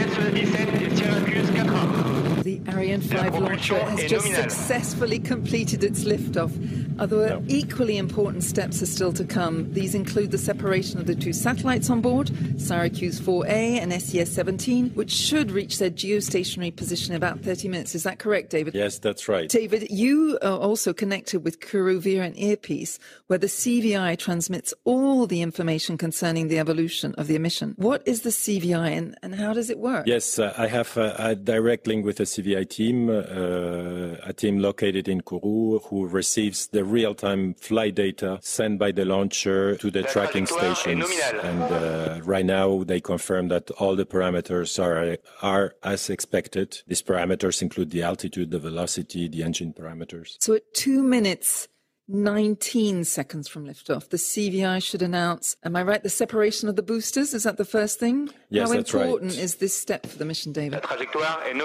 Ariane 2.79 3.01
5 3.01 3.39
launcher 3.39 3.77
has 3.77 4.09
just 4.09 4.33
successfully 4.33 5.19
completed 5.19 5.83
its 5.83 6.05
liftoff. 6.05 6.49
Other 6.97 7.41
equally 7.49 7.97
important 7.97 8.43
steps 8.43 8.81
are 8.81 8.85
still 8.85 9.11
to 9.13 9.25
come. 9.25 9.71
These 9.73 9.95
include 9.95 10.31
the 10.31 10.37
separation 10.37 10.97
of 10.97 11.05
the 11.05 11.15
two 11.15 11.33
satellites 11.33 11.89
on 11.89 11.99
board, 11.99 12.31
Syracuse 12.57 13.19
4A 13.19 13.81
and 13.81 13.91
SES 14.01 14.31
17, 14.31 14.91
which 14.91 15.11
should 15.11 15.51
reach 15.51 15.77
their 15.77 15.89
geostationary 15.89 16.73
position 16.73 17.13
in 17.13 17.17
about 17.17 17.41
30 17.41 17.67
minutes. 17.67 17.95
Is 17.95 18.03
that 18.03 18.19
correct, 18.19 18.49
David? 18.49 18.75
Yes, 18.75 18.97
that's 18.97 19.27
right. 19.27 19.49
David, 19.49 19.89
you 19.89 20.39
are 20.41 20.57
also 20.57 20.93
connected 20.93 21.43
with 21.43 21.59
Kourou 21.59 21.99
via 21.99 22.23
an 22.23 22.37
earpiece 22.37 22.97
where 23.27 23.39
the 23.39 23.47
CVI 23.47 24.17
transmits 24.17 24.73
all 24.85 25.27
the 25.27 25.41
information 25.41 25.97
concerning 25.97 26.47
the 26.47 26.59
evolution 26.59 27.13
of 27.15 27.27
the 27.27 27.35
emission. 27.35 27.75
What 27.75 28.03
is 28.05 28.21
the 28.21 28.29
CVI 28.29 28.97
and, 28.97 29.17
and 29.21 29.35
how 29.35 29.53
does 29.53 29.69
it 29.69 29.79
work? 29.79 30.07
Yes, 30.07 30.39
uh, 30.39 30.53
I 30.57 30.67
have 30.67 30.97
uh, 30.97 31.15
a 31.17 31.35
direct 31.35 31.87
link 31.87 32.05
with 32.05 32.17
the 32.17 32.25
CVI 32.25 32.68
team, 32.69 33.09
uh, 33.09 34.15
a 34.23 34.33
team 34.33 34.59
located 34.59 35.07
in 35.07 35.21
Kourou 35.21 35.83
who 35.87 36.07
receives 36.07 36.67
the 36.67 36.83
real-time 36.83 37.55
flight 37.55 37.95
data 37.95 38.39
sent 38.41 38.79
by 38.79 38.91
the 38.91 39.05
launcher 39.05 39.75
to 39.77 39.91
the 39.91 40.03
tracking 40.03 40.45
stations. 40.45 41.05
And 41.43 41.61
uh, 41.61 42.21
right 42.23 42.45
now, 42.45 42.83
they 42.83 43.01
confirm 43.01 43.47
that 43.49 43.71
all 43.71 43.95
the 43.95 44.05
parameters 44.05 44.81
are 44.81 45.17
are 45.41 45.75
as 45.83 46.09
expected. 46.09 46.81
These 46.87 47.03
parameters 47.03 47.61
include 47.61 47.89
the 47.91 48.03
altitude, 48.03 48.51
the 48.51 48.59
velocity, 48.59 49.27
the 49.27 49.43
engine 49.43 49.73
parameters. 49.73 50.35
So 50.39 50.53
at 50.53 50.73
two 50.73 51.03
minutes. 51.03 51.67
19 52.09 53.03
seconds 53.03 53.47
from 53.47 53.65
liftoff. 53.65 54.09
The 54.09 54.17
CVI 54.17 54.83
should 54.83 55.01
announce, 55.01 55.55
am 55.63 55.75
I 55.75 55.83
right, 55.83 56.01
the 56.01 56.09
separation 56.09 56.67
of 56.67 56.75
the 56.75 56.81
boosters? 56.81 57.33
Is 57.33 57.43
that 57.43 57.57
the 57.57 57.65
first 57.65 57.99
thing? 57.99 58.29
Yes, 58.49 58.67
How 58.69 58.75
that's 58.75 58.93
right. 58.93 59.03
important 59.03 59.37
is 59.37 59.55
this 59.55 59.77
step 59.77 60.05
for 60.07 60.17
the 60.17 60.25
mission, 60.25 60.51
David? 60.51 60.83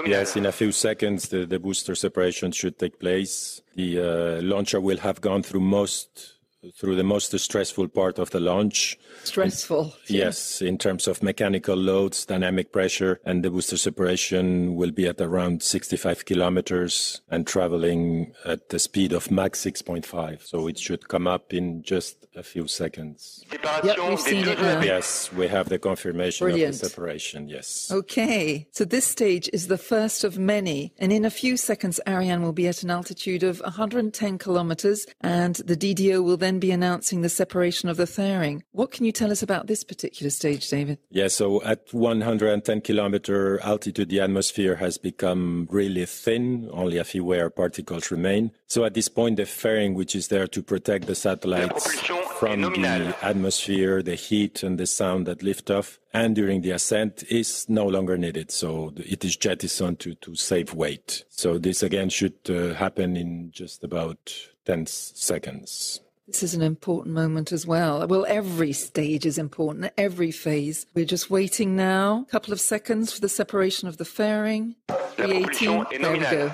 Yes, 0.05 0.35
in 0.35 0.45
a 0.45 0.51
few 0.51 0.71
seconds, 0.71 1.29
the, 1.29 1.45
the 1.45 1.59
booster 1.59 1.95
separation 1.95 2.51
should 2.51 2.77
take 2.77 2.99
place. 2.99 3.61
The 3.75 3.99
uh, 3.99 4.41
launcher 4.41 4.79
will 4.79 4.97
have 4.99 5.19
gone 5.19 5.41
through 5.41 5.61
most 5.61 6.34
through 6.77 6.95
the 6.95 7.03
most 7.03 7.37
stressful 7.37 7.87
part 7.89 8.19
of 8.19 8.31
the 8.31 8.39
launch. 8.39 8.97
Stressful. 9.23 9.93
Yes, 10.07 10.61
in 10.61 10.77
terms 10.77 11.07
of 11.07 11.23
mechanical 11.23 11.75
loads, 11.75 12.25
dynamic 12.25 12.71
pressure, 12.71 13.19
and 13.25 13.43
the 13.43 13.49
booster 13.49 13.77
separation 13.77 14.75
will 14.75 14.91
be 14.91 15.07
at 15.07 15.21
around 15.21 15.63
65 15.63 16.25
kilometers 16.25 17.21
and 17.29 17.45
traveling 17.45 18.33
at 18.45 18.69
the 18.69 18.79
speed 18.79 19.13
of 19.13 19.31
Mach 19.31 19.53
6.5. 19.53 20.45
So 20.45 20.67
it 20.67 20.79
should 20.79 21.07
come 21.07 21.27
up 21.27 21.53
in 21.53 21.83
just 21.83 22.25
a 22.35 22.43
few 22.43 22.67
seconds. 22.67 23.43
Yep, 23.83 23.97
we've 24.09 24.19
seen 24.19 24.47
it 24.47 24.59
now. 24.59 24.81
Yes, 24.81 25.31
we 25.33 25.47
have 25.47 25.69
the 25.69 25.79
confirmation 25.79 26.45
Brilliant. 26.45 26.75
of 26.75 26.81
the 26.81 26.89
separation. 26.89 27.47
Yes. 27.47 27.89
Okay, 27.91 28.67
so 28.71 28.85
this 28.85 29.05
stage 29.05 29.49
is 29.53 29.67
the 29.67 29.77
first 29.77 30.23
of 30.23 30.37
many, 30.37 30.93
and 30.97 31.11
in 31.13 31.25
a 31.25 31.29
few 31.29 31.57
seconds, 31.57 31.99
Ariane 32.07 32.41
will 32.41 32.53
be 32.53 32.67
at 32.67 32.83
an 32.83 32.89
altitude 32.89 33.43
of 33.43 33.59
110 33.61 34.37
kilometers, 34.37 35.05
and 35.21 35.55
the 35.55 35.77
DDO 35.77 36.23
will 36.23 36.37
then 36.37 36.54
be 36.59 36.71
announcing 36.71 37.21
the 37.21 37.29
separation 37.29 37.89
of 37.89 37.97
the 37.97 38.07
fairing. 38.07 38.63
What 38.71 38.91
can 38.91 39.05
you 39.05 39.11
tell 39.11 39.31
us 39.31 39.43
about 39.43 39.67
this 39.67 39.83
particular 39.83 40.29
stage, 40.29 40.69
David? 40.69 40.99
Yeah, 41.09 41.27
so 41.27 41.63
at 41.63 41.93
110 41.93 42.81
kilometer 42.81 43.59
altitude, 43.61 44.09
the 44.09 44.21
atmosphere 44.21 44.75
has 44.75 44.97
become 44.97 45.67
really 45.69 46.05
thin. 46.05 46.69
Only 46.71 46.97
a 46.97 47.03
few 47.03 47.33
air 47.33 47.49
particles 47.49 48.11
remain. 48.11 48.51
So 48.67 48.85
at 48.85 48.93
this 48.93 49.07
point, 49.07 49.37
the 49.37 49.45
fairing, 49.45 49.93
which 49.93 50.15
is 50.15 50.27
there 50.27 50.47
to 50.47 50.63
protect 50.63 51.07
the 51.07 51.15
satellites 51.15 52.01
from 52.39 52.61
the 52.61 53.15
atmosphere, 53.21 54.01
the 54.01 54.15
heat, 54.15 54.63
and 54.63 54.77
the 54.77 54.85
sound 54.85 55.29
at 55.29 55.39
liftoff, 55.39 55.99
and 56.13 56.35
during 56.35 56.61
the 56.61 56.71
ascent, 56.71 57.23
is 57.29 57.67
no 57.69 57.85
longer 57.85 58.17
needed. 58.17 58.51
So 58.51 58.93
it 58.97 59.23
is 59.23 59.37
jettisoned 59.37 59.99
to, 59.99 60.15
to 60.15 60.35
save 60.35 60.73
weight. 60.73 61.23
So 61.29 61.57
this 61.57 61.83
again 61.83 62.09
should 62.09 62.35
uh, 62.49 62.73
happen 62.73 63.15
in 63.15 63.51
just 63.51 63.83
about 63.83 64.33
10 64.65 64.85
seconds. 64.87 66.01
This 66.27 66.41
is 66.41 66.55
an 66.55 66.63
important 66.63 67.13
moment 67.13 67.51
as 67.51 67.67
well. 67.67 68.05
Well, 68.07 68.25
every 68.27 68.73
stage 68.73 69.27
is 69.27 69.37
important, 69.37 69.91
every 69.95 70.31
phase. 70.31 70.87
We're 70.95 71.05
just 71.05 71.29
waiting 71.29 71.75
now, 71.75 72.25
a 72.27 72.31
couple 72.31 72.51
of 72.51 72.59
seconds 72.59 73.13
for 73.13 73.21
the 73.21 73.29
separation 73.29 73.87
of 73.87 73.97
the 73.97 74.05
fairing. 74.05 74.75
318, 75.17 76.01
there 76.01 76.11
we 76.13 76.19
go. 76.19 76.49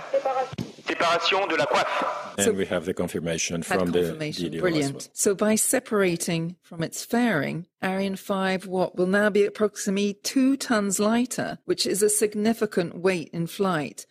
Séparation 0.85 1.47
de 1.47 1.55
la 1.55 1.65
coiffe. 1.67 2.35
And 2.37 2.45
So- 2.45 2.51
we 2.51 2.65
have 2.65 2.83
the 2.85 2.93
confirmation 2.93 3.63
from 3.63 3.91
confirmation. 3.93 4.43
the 4.43 4.49
DDO 4.49 4.55
as 4.57 4.61
Brilliant. 4.61 4.93
well. 4.95 5.07
So 5.13 5.35
by 5.35 5.55
separating 5.55 6.57
from 6.61 6.83
its 6.83 7.05
fairing, 7.05 7.65
Ariane 7.81 8.17
5 8.17 8.67
what 8.67 8.97
will 8.97 9.07
now 9.07 9.29
be 9.29 9.45
approximately 9.45 10.15
two 10.21 10.57
tons 10.57 10.99
lighter, 10.99 11.59
which 11.63 11.85
is 11.87 12.03
a 12.03 12.09
significant 12.09 12.99
weight 12.99 13.29
in 13.31 13.47
flight. 13.47 14.05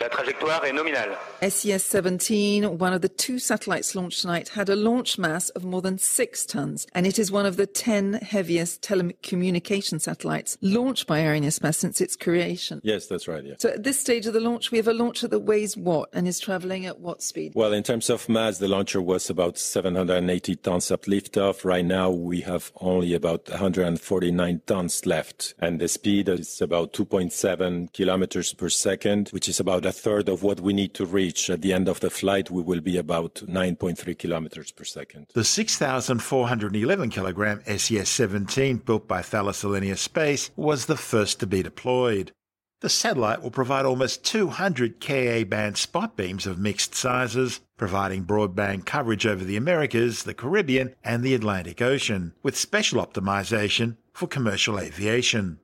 La 0.00 0.08
trajectoire 0.08 0.64
est 0.64 0.72
nominale. 0.72 1.18
SES 1.42 1.82
17, 1.82 2.78
one 2.78 2.92
of 2.92 3.00
the 3.00 3.08
two 3.08 3.40
satellites 3.40 3.96
launched 3.96 4.20
tonight, 4.20 4.50
had 4.50 4.68
a 4.68 4.76
launch 4.76 5.18
mass 5.18 5.48
of 5.50 5.64
more 5.64 5.82
than 5.82 5.98
six 5.98 6.46
tons, 6.46 6.86
and 6.94 7.04
it 7.04 7.18
is 7.18 7.32
one 7.32 7.44
of 7.44 7.56
the 7.56 7.66
10 7.66 8.12
heaviest 8.22 8.80
telecommunication 8.80 10.00
satellites 10.00 10.56
launched 10.62 11.08
by 11.08 11.18
Arianespace 11.18 11.74
since 11.74 12.00
its 12.00 12.14
creation. 12.14 12.80
Yes, 12.84 13.08
that's 13.08 13.26
right. 13.26 13.44
Yeah. 13.44 13.54
So 13.58 13.70
at 13.70 13.82
this 13.82 13.98
stage 13.98 14.26
of 14.26 14.34
the 14.34 14.40
launch, 14.40 14.70
we 14.70 14.78
have 14.78 14.86
a 14.86 14.92
launcher 14.92 15.26
that 15.26 15.40
weighs 15.40 15.76
what 15.76 16.10
and 16.12 16.28
is 16.28 16.38
traveling 16.38 16.86
at 16.86 17.00
what 17.00 17.20
speed? 17.20 17.54
Well, 17.56 17.72
in 17.72 17.82
terms 17.82 18.08
of 18.08 18.28
mass, 18.28 18.58
the 18.58 18.68
launcher 18.68 19.02
was 19.02 19.28
about 19.28 19.58
780 19.58 20.54
tons 20.56 20.92
at 20.92 21.02
liftoff. 21.02 21.64
Right 21.64 21.84
now, 21.84 22.08
we 22.08 22.42
have 22.42 22.70
only 22.80 23.14
about 23.14 23.48
149 23.48 24.62
tons 24.64 25.06
left. 25.06 25.54
And 25.58 25.80
the 25.80 25.88
speed 25.88 26.28
is 26.28 26.62
about 26.62 26.92
2.7 26.92 27.92
kilometers 27.92 28.54
per 28.54 28.68
second, 28.68 29.30
which 29.30 29.48
is 29.48 29.58
about 29.58 29.87
a 29.88 29.92
third 29.92 30.28
of 30.28 30.42
what 30.42 30.60
we 30.60 30.72
need 30.72 30.92
to 30.94 31.06
reach. 31.06 31.48
At 31.48 31.62
the 31.62 31.72
end 31.72 31.88
of 31.88 32.00
the 32.00 32.10
flight, 32.10 32.50
we 32.50 32.62
will 32.62 32.80
be 32.80 32.98
about 32.98 33.36
9.3 33.36 34.18
kilometers 34.18 34.70
per 34.70 34.84
second. 34.84 35.26
The 35.32 35.44
6,411 35.44 37.10
kilogram 37.10 37.62
SES 37.64 38.08
17 38.08 38.76
built 38.78 39.08
by 39.08 39.22
Thales 39.22 39.62
Alenia 39.62 39.96
Space 39.96 40.50
was 40.56 40.86
the 40.86 40.96
first 40.96 41.40
to 41.40 41.46
be 41.46 41.62
deployed. 41.62 42.32
The 42.80 42.88
satellite 42.88 43.42
will 43.42 43.50
provide 43.50 43.86
almost 43.86 44.24
200 44.24 45.00
Ka 45.00 45.44
band 45.44 45.78
spot 45.78 46.16
beams 46.16 46.46
of 46.46 46.58
mixed 46.58 46.94
sizes, 46.94 47.60
providing 47.76 48.24
broadband 48.24 48.84
coverage 48.84 49.26
over 49.26 49.42
the 49.42 49.56
Americas, 49.56 50.22
the 50.22 50.34
Caribbean, 50.34 50.94
and 51.02 51.24
the 51.24 51.34
Atlantic 51.34 51.82
Ocean, 51.82 52.34
with 52.42 52.56
special 52.56 53.04
optimization 53.04 53.96
for 54.12 54.28
commercial 54.28 54.78
aviation. 54.78 55.58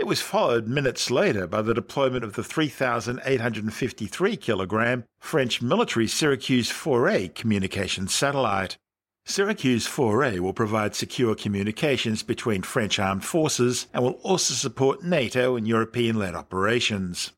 It 0.00 0.06
was 0.06 0.22
followed 0.22 0.66
minutes 0.66 1.10
later 1.10 1.46
by 1.46 1.60
the 1.60 1.74
deployment 1.74 2.24
of 2.24 2.32
the 2.32 2.42
3,853 2.42 4.36
kilogram 4.38 5.04
French 5.18 5.60
military 5.60 6.06
Syracuse 6.06 6.70
4A 6.70 7.34
communications 7.34 8.14
satellite. 8.14 8.78
Syracuse 9.26 9.86
4A 9.86 10.40
will 10.40 10.54
provide 10.54 10.94
secure 10.94 11.34
communications 11.34 12.22
between 12.22 12.62
French 12.62 12.98
armed 12.98 13.26
forces 13.26 13.88
and 13.92 14.02
will 14.02 14.18
also 14.22 14.54
support 14.54 15.04
NATO 15.04 15.54
and 15.54 15.68
European 15.68 16.18
led 16.18 16.34
operations. 16.34 17.32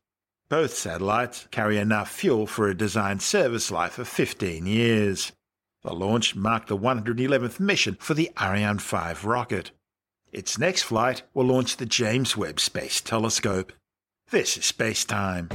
Both 0.47 0.73
satellites 0.73 1.49
carry 1.51 1.77
enough 1.77 2.09
fuel 2.09 2.47
for 2.47 2.69
a 2.69 2.77
design 2.77 3.19
service 3.19 3.71
life 3.71 3.99
of 3.99 4.07
15 4.07 4.65
years. 4.65 5.33
The 5.81 5.93
launch 5.93 6.33
marked 6.33 6.69
the 6.69 6.77
111th 6.77 7.59
mission 7.59 7.97
for 7.99 8.13
the 8.13 8.31
Ariane 8.41 8.79
5 8.79 9.25
rocket. 9.25 9.71
Its 10.33 10.57
next 10.57 10.81
flight 10.81 11.21
will 11.35 11.45
launch 11.45 11.77
the 11.77 11.85
James 11.85 12.35
Webb 12.35 12.59
Space 12.59 12.99
Telescope. 13.01 13.71
This 14.31 14.57
is 14.57 14.65
Space 14.65 15.05
Time. 15.05 15.47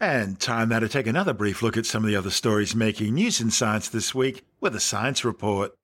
And 0.00 0.40
time 0.40 0.70
now 0.70 0.80
to 0.80 0.88
take 0.88 1.06
another 1.06 1.32
brief 1.32 1.62
look 1.62 1.76
at 1.76 1.86
some 1.86 2.02
of 2.02 2.08
the 2.08 2.16
other 2.16 2.30
stories 2.30 2.74
making 2.74 3.14
news 3.14 3.40
in 3.40 3.52
science 3.52 3.88
this 3.88 4.16
week 4.16 4.44
with 4.60 4.74
a 4.74 4.80
science 4.80 5.24
report. 5.24 5.76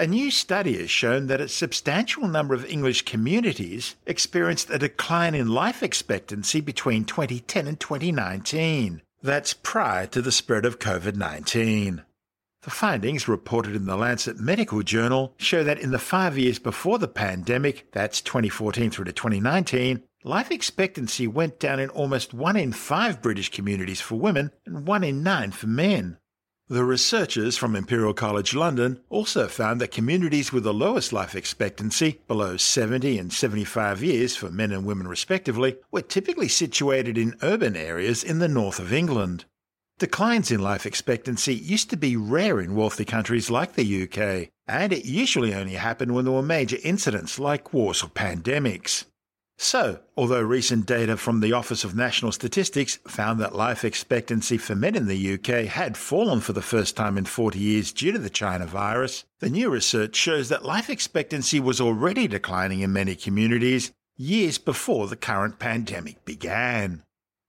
A 0.00 0.06
new 0.06 0.30
study 0.30 0.78
has 0.78 0.90
shown 0.90 1.26
that 1.26 1.42
a 1.42 1.46
substantial 1.48 2.26
number 2.26 2.54
of 2.54 2.64
English 2.64 3.02
communities 3.02 3.96
experienced 4.06 4.70
a 4.70 4.78
decline 4.78 5.34
in 5.34 5.52
life 5.52 5.82
expectancy 5.82 6.62
between 6.62 7.04
2010 7.04 7.66
and 7.66 7.78
2019. 7.78 9.02
That's 9.22 9.52
prior 9.52 10.06
to 10.06 10.22
the 10.22 10.32
spread 10.32 10.64
of 10.64 10.78
COVID 10.78 11.16
19. 11.16 12.02
The 12.62 12.70
findings 12.70 13.28
reported 13.28 13.76
in 13.76 13.84
the 13.84 13.94
Lancet 13.94 14.40
Medical 14.40 14.82
Journal 14.82 15.34
show 15.36 15.62
that 15.64 15.78
in 15.78 15.90
the 15.90 15.98
five 15.98 16.38
years 16.38 16.58
before 16.58 16.98
the 16.98 17.06
pandemic, 17.06 17.92
that's 17.92 18.22
2014 18.22 18.90
through 18.90 19.04
to 19.04 19.12
2019, 19.12 20.02
life 20.24 20.50
expectancy 20.50 21.26
went 21.26 21.60
down 21.60 21.78
in 21.78 21.90
almost 21.90 22.32
one 22.32 22.56
in 22.56 22.72
five 22.72 23.20
British 23.20 23.50
communities 23.50 24.00
for 24.00 24.14
women 24.14 24.50
and 24.64 24.86
one 24.86 25.04
in 25.04 25.22
nine 25.22 25.50
for 25.50 25.66
men. 25.66 26.16
The 26.70 26.84
researchers 26.84 27.56
from 27.56 27.74
Imperial 27.74 28.14
College 28.14 28.54
London 28.54 29.00
also 29.08 29.48
found 29.48 29.80
that 29.80 29.90
communities 29.90 30.52
with 30.52 30.62
the 30.62 30.72
lowest 30.72 31.12
life 31.12 31.34
expectancy, 31.34 32.20
below 32.28 32.56
70 32.56 33.18
and 33.18 33.32
75 33.32 34.04
years 34.04 34.36
for 34.36 34.52
men 34.52 34.70
and 34.70 34.86
women 34.86 35.08
respectively, 35.08 35.78
were 35.90 36.00
typically 36.00 36.46
situated 36.46 37.18
in 37.18 37.34
urban 37.42 37.74
areas 37.74 38.22
in 38.22 38.38
the 38.38 38.46
north 38.46 38.78
of 38.78 38.92
England. 38.92 39.46
Declines 39.98 40.52
in 40.52 40.60
life 40.60 40.86
expectancy 40.86 41.56
used 41.56 41.90
to 41.90 41.96
be 41.96 42.16
rare 42.16 42.60
in 42.60 42.76
wealthy 42.76 43.04
countries 43.04 43.50
like 43.50 43.72
the 43.72 44.04
UK, 44.04 44.50
and 44.68 44.92
it 44.92 45.04
usually 45.04 45.52
only 45.52 45.74
happened 45.74 46.14
when 46.14 46.24
there 46.24 46.34
were 46.34 46.40
major 46.40 46.78
incidents 46.84 47.40
like 47.40 47.72
wars 47.72 48.04
or 48.04 48.10
pandemics. 48.10 49.06
So, 49.62 50.00
although 50.16 50.40
recent 50.40 50.86
data 50.86 51.18
from 51.18 51.40
the 51.40 51.52
Office 51.52 51.84
of 51.84 51.94
National 51.94 52.32
Statistics 52.32 52.98
found 53.06 53.38
that 53.40 53.54
life 53.54 53.84
expectancy 53.84 54.56
for 54.56 54.74
men 54.74 54.94
in 54.96 55.06
the 55.06 55.34
UK 55.34 55.66
had 55.66 55.98
fallen 55.98 56.40
for 56.40 56.54
the 56.54 56.62
first 56.62 56.96
time 56.96 57.18
in 57.18 57.26
40 57.26 57.58
years 57.58 57.92
due 57.92 58.10
to 58.10 58.18
the 58.18 58.30
China 58.30 58.64
virus, 58.64 59.26
the 59.40 59.50
new 59.50 59.68
research 59.68 60.16
shows 60.16 60.48
that 60.48 60.64
life 60.64 60.88
expectancy 60.88 61.60
was 61.60 61.78
already 61.78 62.26
declining 62.26 62.80
in 62.80 62.94
many 62.94 63.14
communities 63.14 63.92
years 64.16 64.56
before 64.56 65.08
the 65.08 65.14
current 65.14 65.58
pandemic 65.58 66.24
began. 66.24 67.02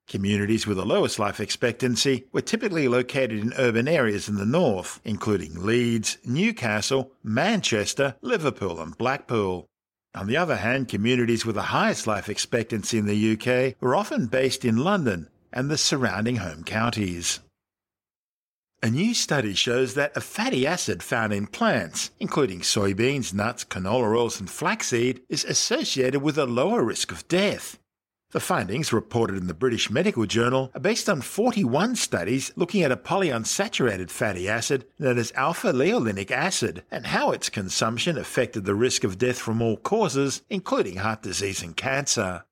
Communities 0.09 0.67
with 0.67 0.75
the 0.75 0.85
lowest 0.85 1.17
life 1.17 1.39
expectancy 1.39 2.25
were 2.33 2.41
typically 2.41 2.89
located 2.89 3.39
in 3.39 3.53
urban 3.57 3.87
areas 3.87 4.27
in 4.27 4.35
the 4.35 4.45
north, 4.45 4.99
including 5.05 5.65
Leeds, 5.65 6.17
Newcastle, 6.25 7.13
Manchester, 7.23 8.17
Liverpool, 8.21 8.81
and 8.81 8.97
Blackpool. 8.97 9.69
On 10.13 10.27
the 10.27 10.37
other 10.37 10.57
hand, 10.57 10.89
communities 10.89 11.45
with 11.45 11.55
the 11.55 11.71
highest 11.73 12.05
life 12.05 12.27
expectancy 12.27 12.97
in 12.97 13.05
the 13.05 13.33
UK 13.33 13.81
were 13.81 13.95
often 13.95 14.27
based 14.27 14.65
in 14.65 14.77
London 14.77 15.29
and 15.53 15.69
the 15.69 15.77
surrounding 15.77 16.37
home 16.37 16.63
counties. 16.63 17.39
A 18.83 18.89
new 18.89 19.13
study 19.13 19.53
shows 19.53 19.93
that 19.93 20.17
a 20.17 20.21
fatty 20.21 20.65
acid 20.65 21.03
found 21.03 21.33
in 21.33 21.45
plants, 21.47 22.09
including 22.19 22.61
soybeans, 22.61 23.33
nuts, 23.33 23.63
canola 23.63 24.17
oils, 24.17 24.39
and 24.39 24.49
flaxseed, 24.49 25.21
is 25.29 25.45
associated 25.45 26.21
with 26.21 26.37
a 26.37 26.45
lower 26.45 26.83
risk 26.83 27.11
of 27.11 27.27
death. 27.27 27.77
The 28.31 28.39
findings, 28.39 28.93
reported 28.93 29.35
in 29.35 29.47
the 29.47 29.53
British 29.53 29.89
Medical 29.89 30.25
Journal, 30.25 30.71
are 30.73 30.79
based 30.79 31.09
on 31.09 31.19
41 31.19 31.97
studies 31.97 32.53
looking 32.55 32.81
at 32.81 32.91
a 32.91 32.95
polyunsaturated 32.95 34.09
fatty 34.09 34.47
acid 34.47 34.85
known 34.97 35.17
as 35.17 35.33
alpha 35.35 35.73
linolenic 35.73 36.31
acid 36.31 36.83
and 36.89 37.07
how 37.07 37.31
its 37.31 37.49
consumption 37.49 38.17
affected 38.17 38.63
the 38.63 38.73
risk 38.73 39.03
of 39.03 39.17
death 39.17 39.37
from 39.37 39.61
all 39.61 39.75
causes, 39.75 40.43
including 40.49 40.95
heart 40.95 41.21
disease 41.21 41.61
and 41.61 41.75
cancer. 41.75 42.45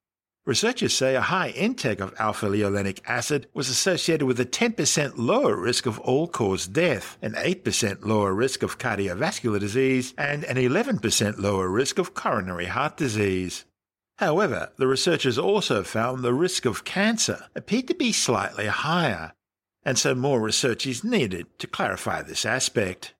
Researchers 0.44 0.92
say 0.92 1.14
a 1.16 1.22
high 1.22 1.48
intake 1.50 2.00
of 2.00 2.14
alpha 2.18 2.46
linolenic 2.46 3.00
acid 3.06 3.46
was 3.54 3.70
associated 3.70 4.26
with 4.26 4.38
a 4.38 4.44
10% 4.44 5.12
lower 5.16 5.56
risk 5.56 5.86
of 5.86 5.98
all 6.00 6.28
cause 6.28 6.66
death, 6.66 7.16
an 7.22 7.32
8% 7.32 8.04
lower 8.04 8.34
risk 8.34 8.62
of 8.62 8.76
cardiovascular 8.76 9.58
disease, 9.60 10.12
and 10.18 10.44
an 10.44 10.56
11% 10.56 11.38
lower 11.38 11.70
risk 11.70 11.98
of 11.98 12.12
coronary 12.12 12.66
heart 12.66 12.98
disease. 12.98 13.64
However, 14.20 14.70
the 14.76 14.86
researchers 14.86 15.38
also 15.38 15.82
found 15.82 16.22
the 16.22 16.34
risk 16.34 16.66
of 16.66 16.84
cancer 16.84 17.46
appeared 17.56 17.88
to 17.88 17.94
be 17.94 18.12
slightly 18.12 18.66
higher, 18.66 19.32
and 19.82 19.98
so 19.98 20.14
more 20.14 20.42
research 20.42 20.86
is 20.86 21.02
needed 21.02 21.46
to 21.58 21.66
clarify 21.66 22.20
this 22.20 22.44
aspect. 22.44 23.14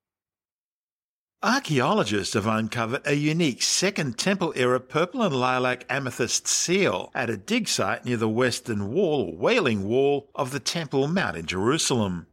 Archaeologists 1.42 2.34
have 2.34 2.46
uncovered 2.46 3.00
a 3.06 3.14
unique 3.14 3.62
Second 3.62 4.18
Temple 4.18 4.52
era 4.54 4.78
purple 4.78 5.22
and 5.22 5.34
lilac 5.34 5.86
amethyst 5.88 6.46
seal 6.46 7.10
at 7.14 7.30
a 7.30 7.38
dig 7.38 7.66
site 7.66 8.04
near 8.04 8.18
the 8.18 8.28
western 8.28 8.92
wall 8.92 9.34
wailing 9.34 9.88
wall 9.88 10.28
of 10.34 10.50
the 10.50 10.60
Temple 10.60 11.08
Mount 11.08 11.34
in 11.34 11.46
Jerusalem. 11.46 12.26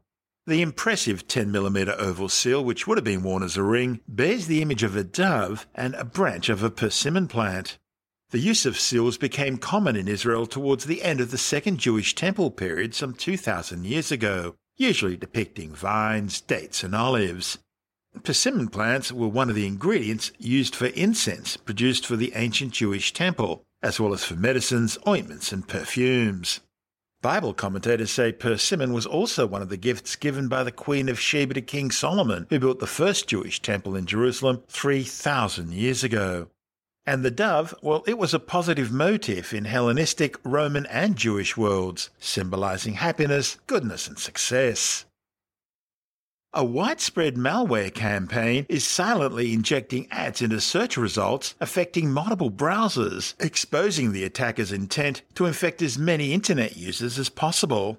The 0.45 0.61
impressive 0.61 1.25
10mm 1.25 1.97
oval 1.97 2.27
seal, 2.27 2.65
which 2.65 2.85
would 2.85 2.97
have 2.97 3.05
been 3.05 3.23
worn 3.23 3.43
as 3.43 3.55
a 3.55 3.63
ring, 3.63 4.01
bears 4.09 4.47
the 4.47 4.61
image 4.61 4.83
of 4.83 4.97
a 4.97 5.05
dove 5.05 5.67
and 5.73 5.95
a 5.95 6.03
branch 6.03 6.49
of 6.49 6.63
a 6.63 6.69
persimmon 6.69 7.29
plant. 7.29 7.77
The 8.31 8.39
use 8.39 8.65
of 8.65 8.77
seals 8.77 9.17
became 9.17 9.57
common 9.57 9.95
in 9.95 10.09
Israel 10.09 10.45
towards 10.45 10.83
the 10.83 11.01
end 11.01 11.21
of 11.21 11.31
the 11.31 11.37
Second 11.37 11.77
Jewish 11.77 12.13
Temple 12.13 12.51
period 12.51 12.93
some 12.93 13.13
2,000 13.13 13.85
years 13.85 14.11
ago, 14.11 14.55
usually 14.75 15.15
depicting 15.15 15.73
vines, 15.73 16.41
dates, 16.41 16.83
and 16.83 16.93
olives. 16.93 17.57
Persimmon 18.23 18.67
plants 18.67 19.13
were 19.13 19.29
one 19.29 19.47
of 19.47 19.55
the 19.55 19.65
ingredients 19.65 20.33
used 20.37 20.75
for 20.75 20.87
incense 20.87 21.55
produced 21.55 22.05
for 22.05 22.17
the 22.17 22.33
ancient 22.35 22.73
Jewish 22.73 23.13
temple, 23.13 23.63
as 23.81 23.97
well 23.97 24.13
as 24.13 24.25
for 24.25 24.35
medicines, 24.35 24.97
ointments, 25.07 25.53
and 25.53 25.65
perfumes. 25.65 26.59
Bible 27.21 27.53
commentators 27.53 28.11
say 28.11 28.33
persimmon 28.33 28.91
was 28.91 29.05
also 29.05 29.47
one 29.47 29.61
of 29.61 29.69
the 29.69 29.77
gifts 29.77 30.17
given 30.17 30.49
by 30.49 30.63
the 30.65 30.71
Queen 30.73 31.07
of 31.07 31.17
Sheba 31.17 31.53
to 31.53 31.61
King 31.61 31.91
Solomon, 31.91 32.45
who 32.49 32.59
built 32.59 32.79
the 32.79 32.87
first 32.87 33.27
Jewish 33.27 33.61
temple 33.61 33.95
in 33.95 34.05
Jerusalem 34.05 34.63
3,000 34.67 35.71
years 35.71 36.03
ago. 36.03 36.49
And 37.07 37.23
the 37.23 37.31
dove, 37.31 37.73
well, 37.81 38.03
it 38.05 38.17
was 38.17 38.33
a 38.33 38.39
positive 38.39 38.91
motif 38.91 39.53
in 39.53 39.63
Hellenistic, 39.63 40.35
Roman, 40.43 40.85
and 40.87 41.15
Jewish 41.15 41.55
worlds, 41.55 42.09
symbolizing 42.19 42.95
happiness, 42.95 43.57
goodness, 43.65 44.09
and 44.09 44.19
success. 44.19 45.05
A 46.53 46.65
widespread 46.65 47.35
malware 47.35 47.93
campaign 47.93 48.65
is 48.67 48.85
silently 48.85 49.53
injecting 49.53 50.11
ads 50.11 50.41
into 50.41 50.59
search 50.59 50.97
results 50.97 51.55
affecting 51.61 52.11
multiple 52.11 52.51
browsers, 52.51 53.35
exposing 53.39 54.11
the 54.11 54.25
attacker's 54.25 54.73
intent 54.73 55.21
to 55.35 55.45
infect 55.45 55.81
as 55.81 55.97
many 55.97 56.33
internet 56.33 56.75
users 56.75 57.17
as 57.17 57.29
possible. 57.29 57.97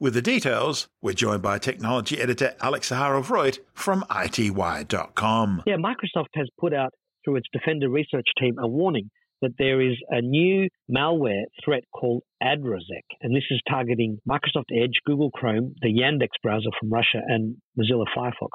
With 0.00 0.14
the 0.14 0.22
details, 0.22 0.88
we're 1.00 1.12
joined 1.12 1.42
by 1.42 1.58
technology 1.58 2.20
editor 2.20 2.54
Alex 2.60 2.90
Zaharov-Reutt 2.90 3.58
from 3.74 4.02
ITWire.com. 4.10 5.62
Yeah, 5.66 5.76
Microsoft 5.76 6.28
has 6.34 6.48
put 6.58 6.72
out 6.72 6.92
through 7.28 7.36
its 7.36 7.48
Defender 7.52 7.90
research 7.90 8.26
team 8.40 8.56
a 8.58 8.66
warning 8.66 9.10
that 9.42 9.52
there 9.58 9.80
is 9.80 9.96
a 10.08 10.20
new 10.20 10.68
malware 10.90 11.44
threat 11.64 11.84
called 11.94 12.22
AdRozek, 12.42 13.04
and 13.20 13.36
this 13.36 13.44
is 13.50 13.60
targeting 13.68 14.18
Microsoft 14.28 14.72
Edge, 14.72 14.94
Google 15.06 15.30
Chrome, 15.30 15.74
the 15.80 15.88
Yandex 15.88 16.30
browser 16.42 16.70
from 16.80 16.90
Russia, 16.90 17.20
and 17.24 17.56
Mozilla 17.78 18.04
Firefox. 18.16 18.50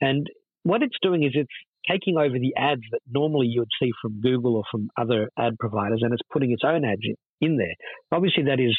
And 0.00 0.26
what 0.64 0.82
it's 0.82 0.96
doing 1.00 1.22
is 1.22 1.30
it's 1.34 1.48
taking 1.90 2.18
over 2.18 2.38
the 2.38 2.54
ads 2.58 2.82
that 2.90 3.00
normally 3.10 3.46
you 3.46 3.60
would 3.60 3.70
see 3.80 3.90
from 4.02 4.20
Google 4.20 4.56
or 4.56 4.64
from 4.70 4.90
other 4.98 5.30
ad 5.38 5.54
providers, 5.58 6.00
and 6.02 6.12
it's 6.12 6.22
putting 6.30 6.52
its 6.52 6.62
own 6.64 6.84
ads 6.84 7.00
in, 7.40 7.56
there. 7.56 7.74
Obviously, 8.12 8.44
that 8.44 8.60
is 8.60 8.76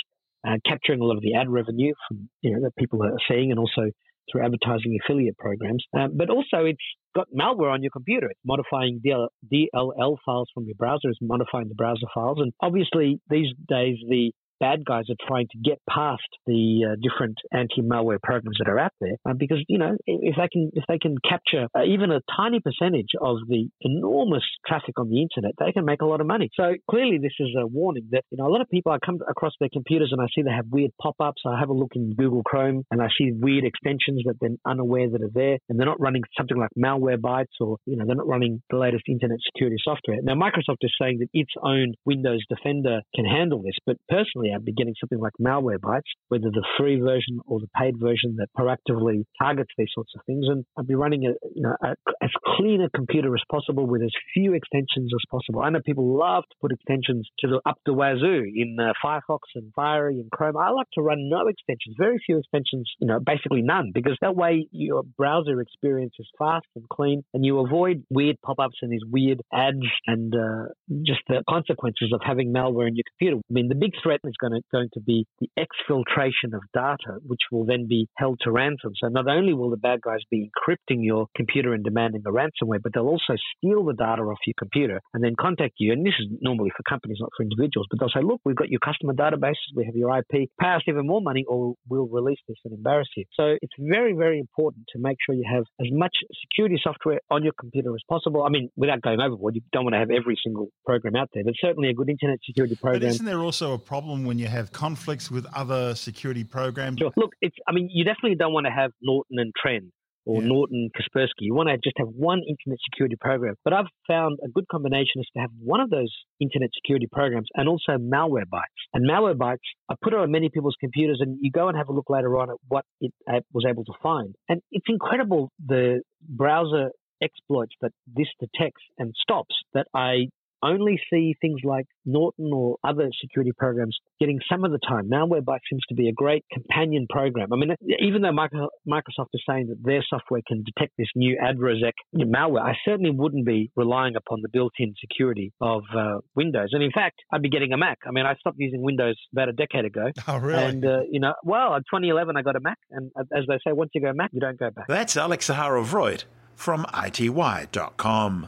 uh, 0.47 0.57
capturing 0.67 1.01
a 1.01 1.03
lot 1.03 1.15
of 1.15 1.23
the 1.23 1.33
ad 1.33 1.49
revenue 1.49 1.93
from 2.07 2.29
you 2.41 2.51
know 2.51 2.61
that 2.61 2.75
people 2.77 3.01
are 3.03 3.17
seeing, 3.27 3.49
and 3.49 3.59
also 3.59 3.89
through 4.31 4.43
advertising 4.43 4.97
affiliate 5.03 5.37
programs. 5.37 5.83
Um, 5.97 6.11
but 6.15 6.29
also, 6.29 6.65
it's 6.65 6.79
got 7.15 7.27
malware 7.37 7.71
on 7.71 7.81
your 7.83 7.91
computer. 7.91 8.27
It's 8.29 8.39
modifying 8.45 9.01
DL- 9.05 9.29
DLL 9.51 10.17
files 10.25 10.49
from 10.53 10.65
your 10.65 10.75
browser. 10.77 11.09
It's 11.09 11.19
modifying 11.21 11.67
the 11.67 11.75
browser 11.75 12.07
files. 12.13 12.37
And 12.39 12.53
obviously, 12.61 13.19
these 13.29 13.53
days, 13.67 13.97
the 14.07 14.31
bad 14.59 14.85
guys 14.85 15.05
are 15.09 15.27
trying 15.27 15.47
to 15.51 15.57
get 15.63 15.79
past 15.89 16.27
the 16.45 16.85
uh, 16.85 16.95
different 17.01 17.37
anti-malware 17.53 18.21
programs 18.21 18.57
that 18.59 18.69
are 18.69 18.79
out 18.79 18.91
there 18.99 19.15
uh, 19.27 19.33
because 19.33 19.63
you 19.67 19.77
know 19.77 19.95
if 20.05 20.35
they 20.35 20.47
can 20.51 20.69
if 20.73 20.83
they 20.87 20.97
can 20.97 21.15
capture 21.27 21.67
uh, 21.75 21.83
even 21.83 22.11
a 22.11 22.21
tiny 22.35 22.59
percentage 22.59 23.11
of 23.21 23.37
the 23.47 23.67
enormous 23.81 24.43
traffic 24.67 24.99
on 24.99 25.09
the 25.09 25.21
internet 25.21 25.53
they 25.59 25.71
can 25.71 25.85
make 25.85 26.01
a 26.01 26.05
lot 26.05 26.21
of 26.21 26.27
money. 26.27 26.49
So 26.55 26.73
clearly 26.89 27.17
this 27.17 27.33
is 27.39 27.49
a 27.57 27.65
warning 27.65 28.07
that 28.11 28.23
you 28.31 28.37
know 28.37 28.47
a 28.47 28.51
lot 28.51 28.61
of 28.61 28.69
people 28.69 28.91
I 28.91 28.97
come 29.03 29.19
across 29.29 29.53
their 29.59 29.69
computers 29.71 30.09
and 30.11 30.21
I 30.21 30.27
see 30.35 30.41
they 30.41 30.51
have 30.51 30.67
weird 30.69 30.91
pop-ups. 31.01 31.41
I 31.45 31.59
have 31.59 31.69
a 31.69 31.73
look 31.73 31.91
in 31.95 32.13
Google 32.15 32.43
Chrome 32.43 32.83
and 32.91 33.01
I 33.01 33.07
see 33.17 33.31
weird 33.31 33.63
extensions 33.63 34.23
that 34.25 34.35
they're 34.39 34.49
unaware 34.65 35.09
that 35.09 35.21
are 35.21 35.33
there 35.33 35.57
and 35.69 35.79
they're 35.79 35.87
not 35.87 35.99
running 35.99 36.23
something 36.37 36.57
like 36.57 36.69
Malwarebytes 36.77 37.55
or 37.59 37.77
you 37.85 37.95
know 37.97 38.05
they're 38.05 38.15
not 38.15 38.27
running 38.27 38.61
the 38.69 38.77
latest 38.77 39.03
internet 39.07 39.39
security 39.45 39.77
software. 39.83 40.21
Now 40.21 40.35
Microsoft 40.35 40.81
is 40.81 40.93
saying 41.01 41.19
that 41.19 41.29
its 41.33 41.51
own 41.63 41.93
Windows 42.05 42.43
Defender 42.49 43.01
can 43.15 43.25
handle 43.25 43.61
this 43.61 43.77
but 43.85 43.97
personally 44.09 44.48
I'd 44.53 44.65
be 44.65 44.73
getting 44.73 44.95
something 44.99 45.19
like 45.19 45.33
Malwarebytes, 45.41 46.09
whether 46.29 46.49
the 46.51 46.65
free 46.77 46.99
version 46.99 47.39
or 47.45 47.59
the 47.59 47.67
paid 47.79 47.95
version 47.99 48.37
that 48.37 48.47
proactively 48.57 49.23
targets 49.41 49.71
these 49.77 49.89
sorts 49.93 50.11
of 50.15 50.21
things. 50.25 50.45
And 50.47 50.65
I'd 50.77 50.87
be 50.87 50.95
running 50.95 51.25
a, 51.25 51.31
you 51.53 51.61
know, 51.61 51.75
a, 51.83 51.95
as 52.21 52.31
clean 52.45 52.81
a 52.81 52.89
computer 52.89 53.33
as 53.33 53.41
possible 53.51 53.85
with 53.87 54.01
as 54.01 54.11
few 54.33 54.53
extensions 54.53 55.11
as 55.13 55.25
possible. 55.29 55.61
I 55.61 55.69
know 55.69 55.79
people 55.85 56.17
love 56.17 56.43
to 56.43 56.55
put 56.61 56.71
extensions 56.71 57.27
to 57.39 57.47
the 57.47 57.61
up 57.65 57.77
the 57.85 57.93
wazoo 57.93 58.43
in 58.55 58.77
uh, 58.79 58.93
Firefox 59.03 59.39
and 59.55 59.71
Fiery 59.75 60.19
and 60.19 60.29
Chrome. 60.31 60.57
I 60.57 60.69
like 60.71 60.87
to 60.93 61.01
run 61.01 61.29
no 61.29 61.47
extensions, 61.47 61.95
very 61.97 62.17
few 62.25 62.37
extensions, 62.37 62.89
you 62.99 63.07
know, 63.07 63.19
basically 63.19 63.61
none, 63.61 63.91
because 63.93 64.17
that 64.21 64.35
way 64.35 64.67
your 64.71 65.03
browser 65.17 65.61
experience 65.61 66.13
is 66.19 66.27
fast 66.37 66.65
and 66.75 66.87
clean 66.89 67.23
and 67.33 67.45
you 67.45 67.59
avoid 67.59 68.03
weird 68.09 68.37
pop-ups 68.45 68.77
and 68.81 68.91
these 68.91 69.01
weird 69.09 69.41
ads 69.53 69.77
and 70.07 70.33
uh, 70.33 70.65
just 71.05 71.21
the 71.27 71.43
consequences 71.49 72.11
of 72.13 72.21
having 72.23 72.53
malware 72.53 72.87
in 72.87 72.95
your 72.95 73.03
computer. 73.11 73.37
I 73.49 73.53
mean, 73.53 73.67
the 73.67 73.75
big 73.75 73.93
threat 74.01 74.19
is 74.23 74.33
going 74.39 74.53
to, 74.53 74.61
going 74.71 74.89
to 74.93 75.01
be 75.01 75.25
the 75.39 75.49
exfiltration 75.57 76.53
of 76.53 76.61
data, 76.73 77.19
which 77.25 77.41
will 77.51 77.65
then 77.65 77.87
be 77.87 78.07
held 78.17 78.39
to 78.43 78.51
ransom. 78.51 78.93
So 79.01 79.07
not 79.09 79.27
only 79.27 79.53
will 79.53 79.69
the 79.69 79.77
bad 79.77 80.01
guys 80.01 80.19
be 80.29 80.49
encrypting 80.49 81.03
your 81.03 81.27
computer 81.35 81.73
and 81.73 81.83
demanding 81.83 82.23
a 82.25 82.31
ransomware, 82.31 82.81
but 82.81 82.93
they'll 82.93 83.07
also 83.07 83.35
steal 83.57 83.85
the 83.85 83.93
data 83.93 84.21
off 84.21 84.39
your 84.45 84.55
computer 84.57 85.01
and 85.13 85.23
then 85.23 85.35
contact 85.39 85.75
you. 85.79 85.93
And 85.93 86.05
this 86.05 86.13
is 86.19 86.27
normally 86.41 86.71
for 86.75 86.83
companies, 86.87 87.17
not 87.19 87.29
for 87.35 87.43
individuals, 87.43 87.87
but 87.89 87.99
they'll 87.99 88.09
say, 88.09 88.25
look, 88.25 88.41
we've 88.45 88.55
got 88.55 88.69
your 88.69 88.79
customer 88.79 89.13
databases, 89.13 89.75
we 89.75 89.85
have 89.85 89.95
your 89.95 90.17
IP, 90.17 90.49
pay 90.59 90.67
us 90.67 90.81
even 90.87 91.07
more 91.07 91.21
money 91.21 91.45
or 91.47 91.75
we'll 91.89 92.07
release 92.07 92.39
this 92.47 92.57
and 92.65 92.73
embarrass 92.73 93.07
you. 93.15 93.25
So 93.33 93.55
it's 93.61 93.73
very, 93.77 94.13
very 94.13 94.39
important 94.39 94.85
to 94.93 94.99
make 94.99 95.17
sure 95.25 95.35
you 95.35 95.45
have 95.51 95.63
as 95.79 95.87
much 95.91 96.15
security 96.41 96.79
software 96.81 97.19
on 97.29 97.43
your 97.43 97.53
computer 97.59 97.93
as 97.93 98.01
possible. 98.07 98.43
I 98.43 98.49
mean, 98.49 98.69
without 98.75 99.01
going 99.01 99.19
overboard, 99.19 99.55
you 99.55 99.61
don't 99.71 99.83
want 99.83 99.93
to 99.95 99.99
have 99.99 100.11
every 100.11 100.37
single 100.43 100.69
program 100.85 101.15
out 101.15 101.29
there, 101.33 101.43
but 101.43 101.53
certainly 101.59 101.89
a 101.89 101.93
good 101.93 102.09
internet 102.09 102.39
security 102.45 102.75
program. 102.75 103.01
But 103.01 103.07
isn't 103.07 103.25
there 103.25 103.39
also 103.39 103.73
a 103.73 103.79
problem 103.79 104.25
when 104.29 104.37
you 104.37 104.45
have 104.45 104.71
conflicts 104.71 105.31
with 105.31 105.47
other 105.55 105.95
security 105.95 106.43
programs? 106.43 106.99
Sure. 106.99 107.11
Look, 107.17 107.31
it's, 107.41 107.55
I 107.67 107.71
mean, 107.71 107.89
you 107.91 108.05
definitely 108.05 108.35
don't 108.35 108.53
want 108.53 108.67
to 108.67 108.71
have 108.71 108.91
Norton 109.01 109.39
and 109.39 109.51
Trend 109.59 109.91
or 110.23 110.43
yeah. 110.43 110.47
Norton 110.47 110.91
Kaspersky. 110.95 111.41
You 111.49 111.55
want 111.55 111.69
to 111.69 111.77
just 111.77 111.97
have 111.97 112.09
one 112.09 112.37
internet 112.47 112.77
security 112.85 113.15
program. 113.19 113.55
But 113.63 113.73
I've 113.73 113.87
found 114.07 114.37
a 114.45 114.47
good 114.47 114.67
combination 114.67 115.21
is 115.21 115.27
to 115.35 115.39
have 115.39 115.49
one 115.59 115.81
of 115.81 115.89
those 115.89 116.13
internet 116.39 116.69
security 116.75 117.07
programs 117.11 117.47
and 117.55 117.67
also 117.67 117.93
Malwarebytes. 117.97 118.81
And 118.93 119.09
Malwarebytes, 119.09 119.65
I 119.89 119.95
put 119.99 120.13
it 120.13 120.19
on 120.19 120.29
many 120.29 120.49
people's 120.49 120.77
computers, 120.79 121.17
and 121.21 121.39
you 121.41 121.49
go 121.49 121.67
and 121.67 121.75
have 121.75 121.89
a 121.89 121.93
look 121.93 122.11
later 122.11 122.37
on 122.37 122.51
at 122.51 122.57
what 122.67 122.85
it 123.01 123.11
was 123.51 123.65
able 123.67 123.83
to 123.85 123.93
find. 124.03 124.35
And 124.47 124.61
it's 124.71 124.85
incredible 124.87 125.49
the 125.65 126.03
browser 126.21 126.91
exploits 127.19 127.73
that 127.81 127.93
this 128.05 128.27
detects 128.39 128.83
and 128.99 129.15
stops 129.19 129.55
that 129.73 129.87
I 129.95 130.27
only 130.63 130.99
see 131.11 131.35
things 131.41 131.59
like 131.63 131.85
Norton 132.05 132.51
or 132.53 132.77
other 132.83 133.09
security 133.21 133.51
programs 133.57 133.97
getting 134.19 134.39
some 134.51 134.63
of 134.63 134.71
the 134.71 134.79
time. 134.87 135.09
Malwarebytes 135.09 135.59
seems 135.69 135.83
to 135.89 135.95
be 135.95 136.09
a 136.09 136.13
great 136.13 136.45
companion 136.51 137.07
program. 137.09 137.53
I 137.53 137.55
mean, 137.55 137.75
even 137.99 138.21
though 138.21 138.31
Microsoft 138.31 139.27
is 139.33 139.43
saying 139.47 139.67
that 139.67 139.77
their 139.83 140.03
software 140.09 140.41
can 140.47 140.63
detect 140.63 140.93
this 140.97 141.07
new 141.15 141.37
AdRozek 141.41 141.93
malware, 142.15 142.61
I 142.61 142.73
certainly 142.85 143.11
wouldn't 143.11 143.45
be 143.45 143.71
relying 143.75 144.15
upon 144.15 144.39
the 144.41 144.49
built-in 144.49 144.93
security 144.99 145.53
of 145.61 145.83
uh, 145.95 146.17
Windows. 146.35 146.69
And 146.71 146.83
in 146.83 146.91
fact, 146.91 147.21
I'd 147.31 147.41
be 147.41 147.49
getting 147.49 147.73
a 147.73 147.77
Mac. 147.77 147.99
I 148.07 148.11
mean, 148.11 148.25
I 148.25 148.35
stopped 148.35 148.57
using 148.59 148.81
Windows 148.81 149.15
about 149.31 149.49
a 149.49 149.53
decade 149.53 149.85
ago. 149.85 150.11
Oh, 150.27 150.37
really? 150.37 150.63
And, 150.63 150.85
uh, 150.85 150.99
you 151.09 151.19
know, 151.19 151.33
well, 151.43 151.73
in 151.73 151.81
2011, 151.81 152.37
I 152.37 152.43
got 152.43 152.55
a 152.55 152.59
Mac. 152.59 152.77
And 152.91 153.09
as 153.17 153.45
they 153.47 153.57
say, 153.65 153.71
once 153.71 153.89
you 153.95 154.01
go 154.01 154.11
Mac, 154.13 154.29
you 154.31 154.39
don't 154.39 154.59
go 154.59 154.69
back. 154.69 154.87
That's 154.87 155.17
Alex 155.17 155.49
Zaharov-Reutt 155.49 156.25
from 156.55 156.83
ITWire.com. 156.85 158.47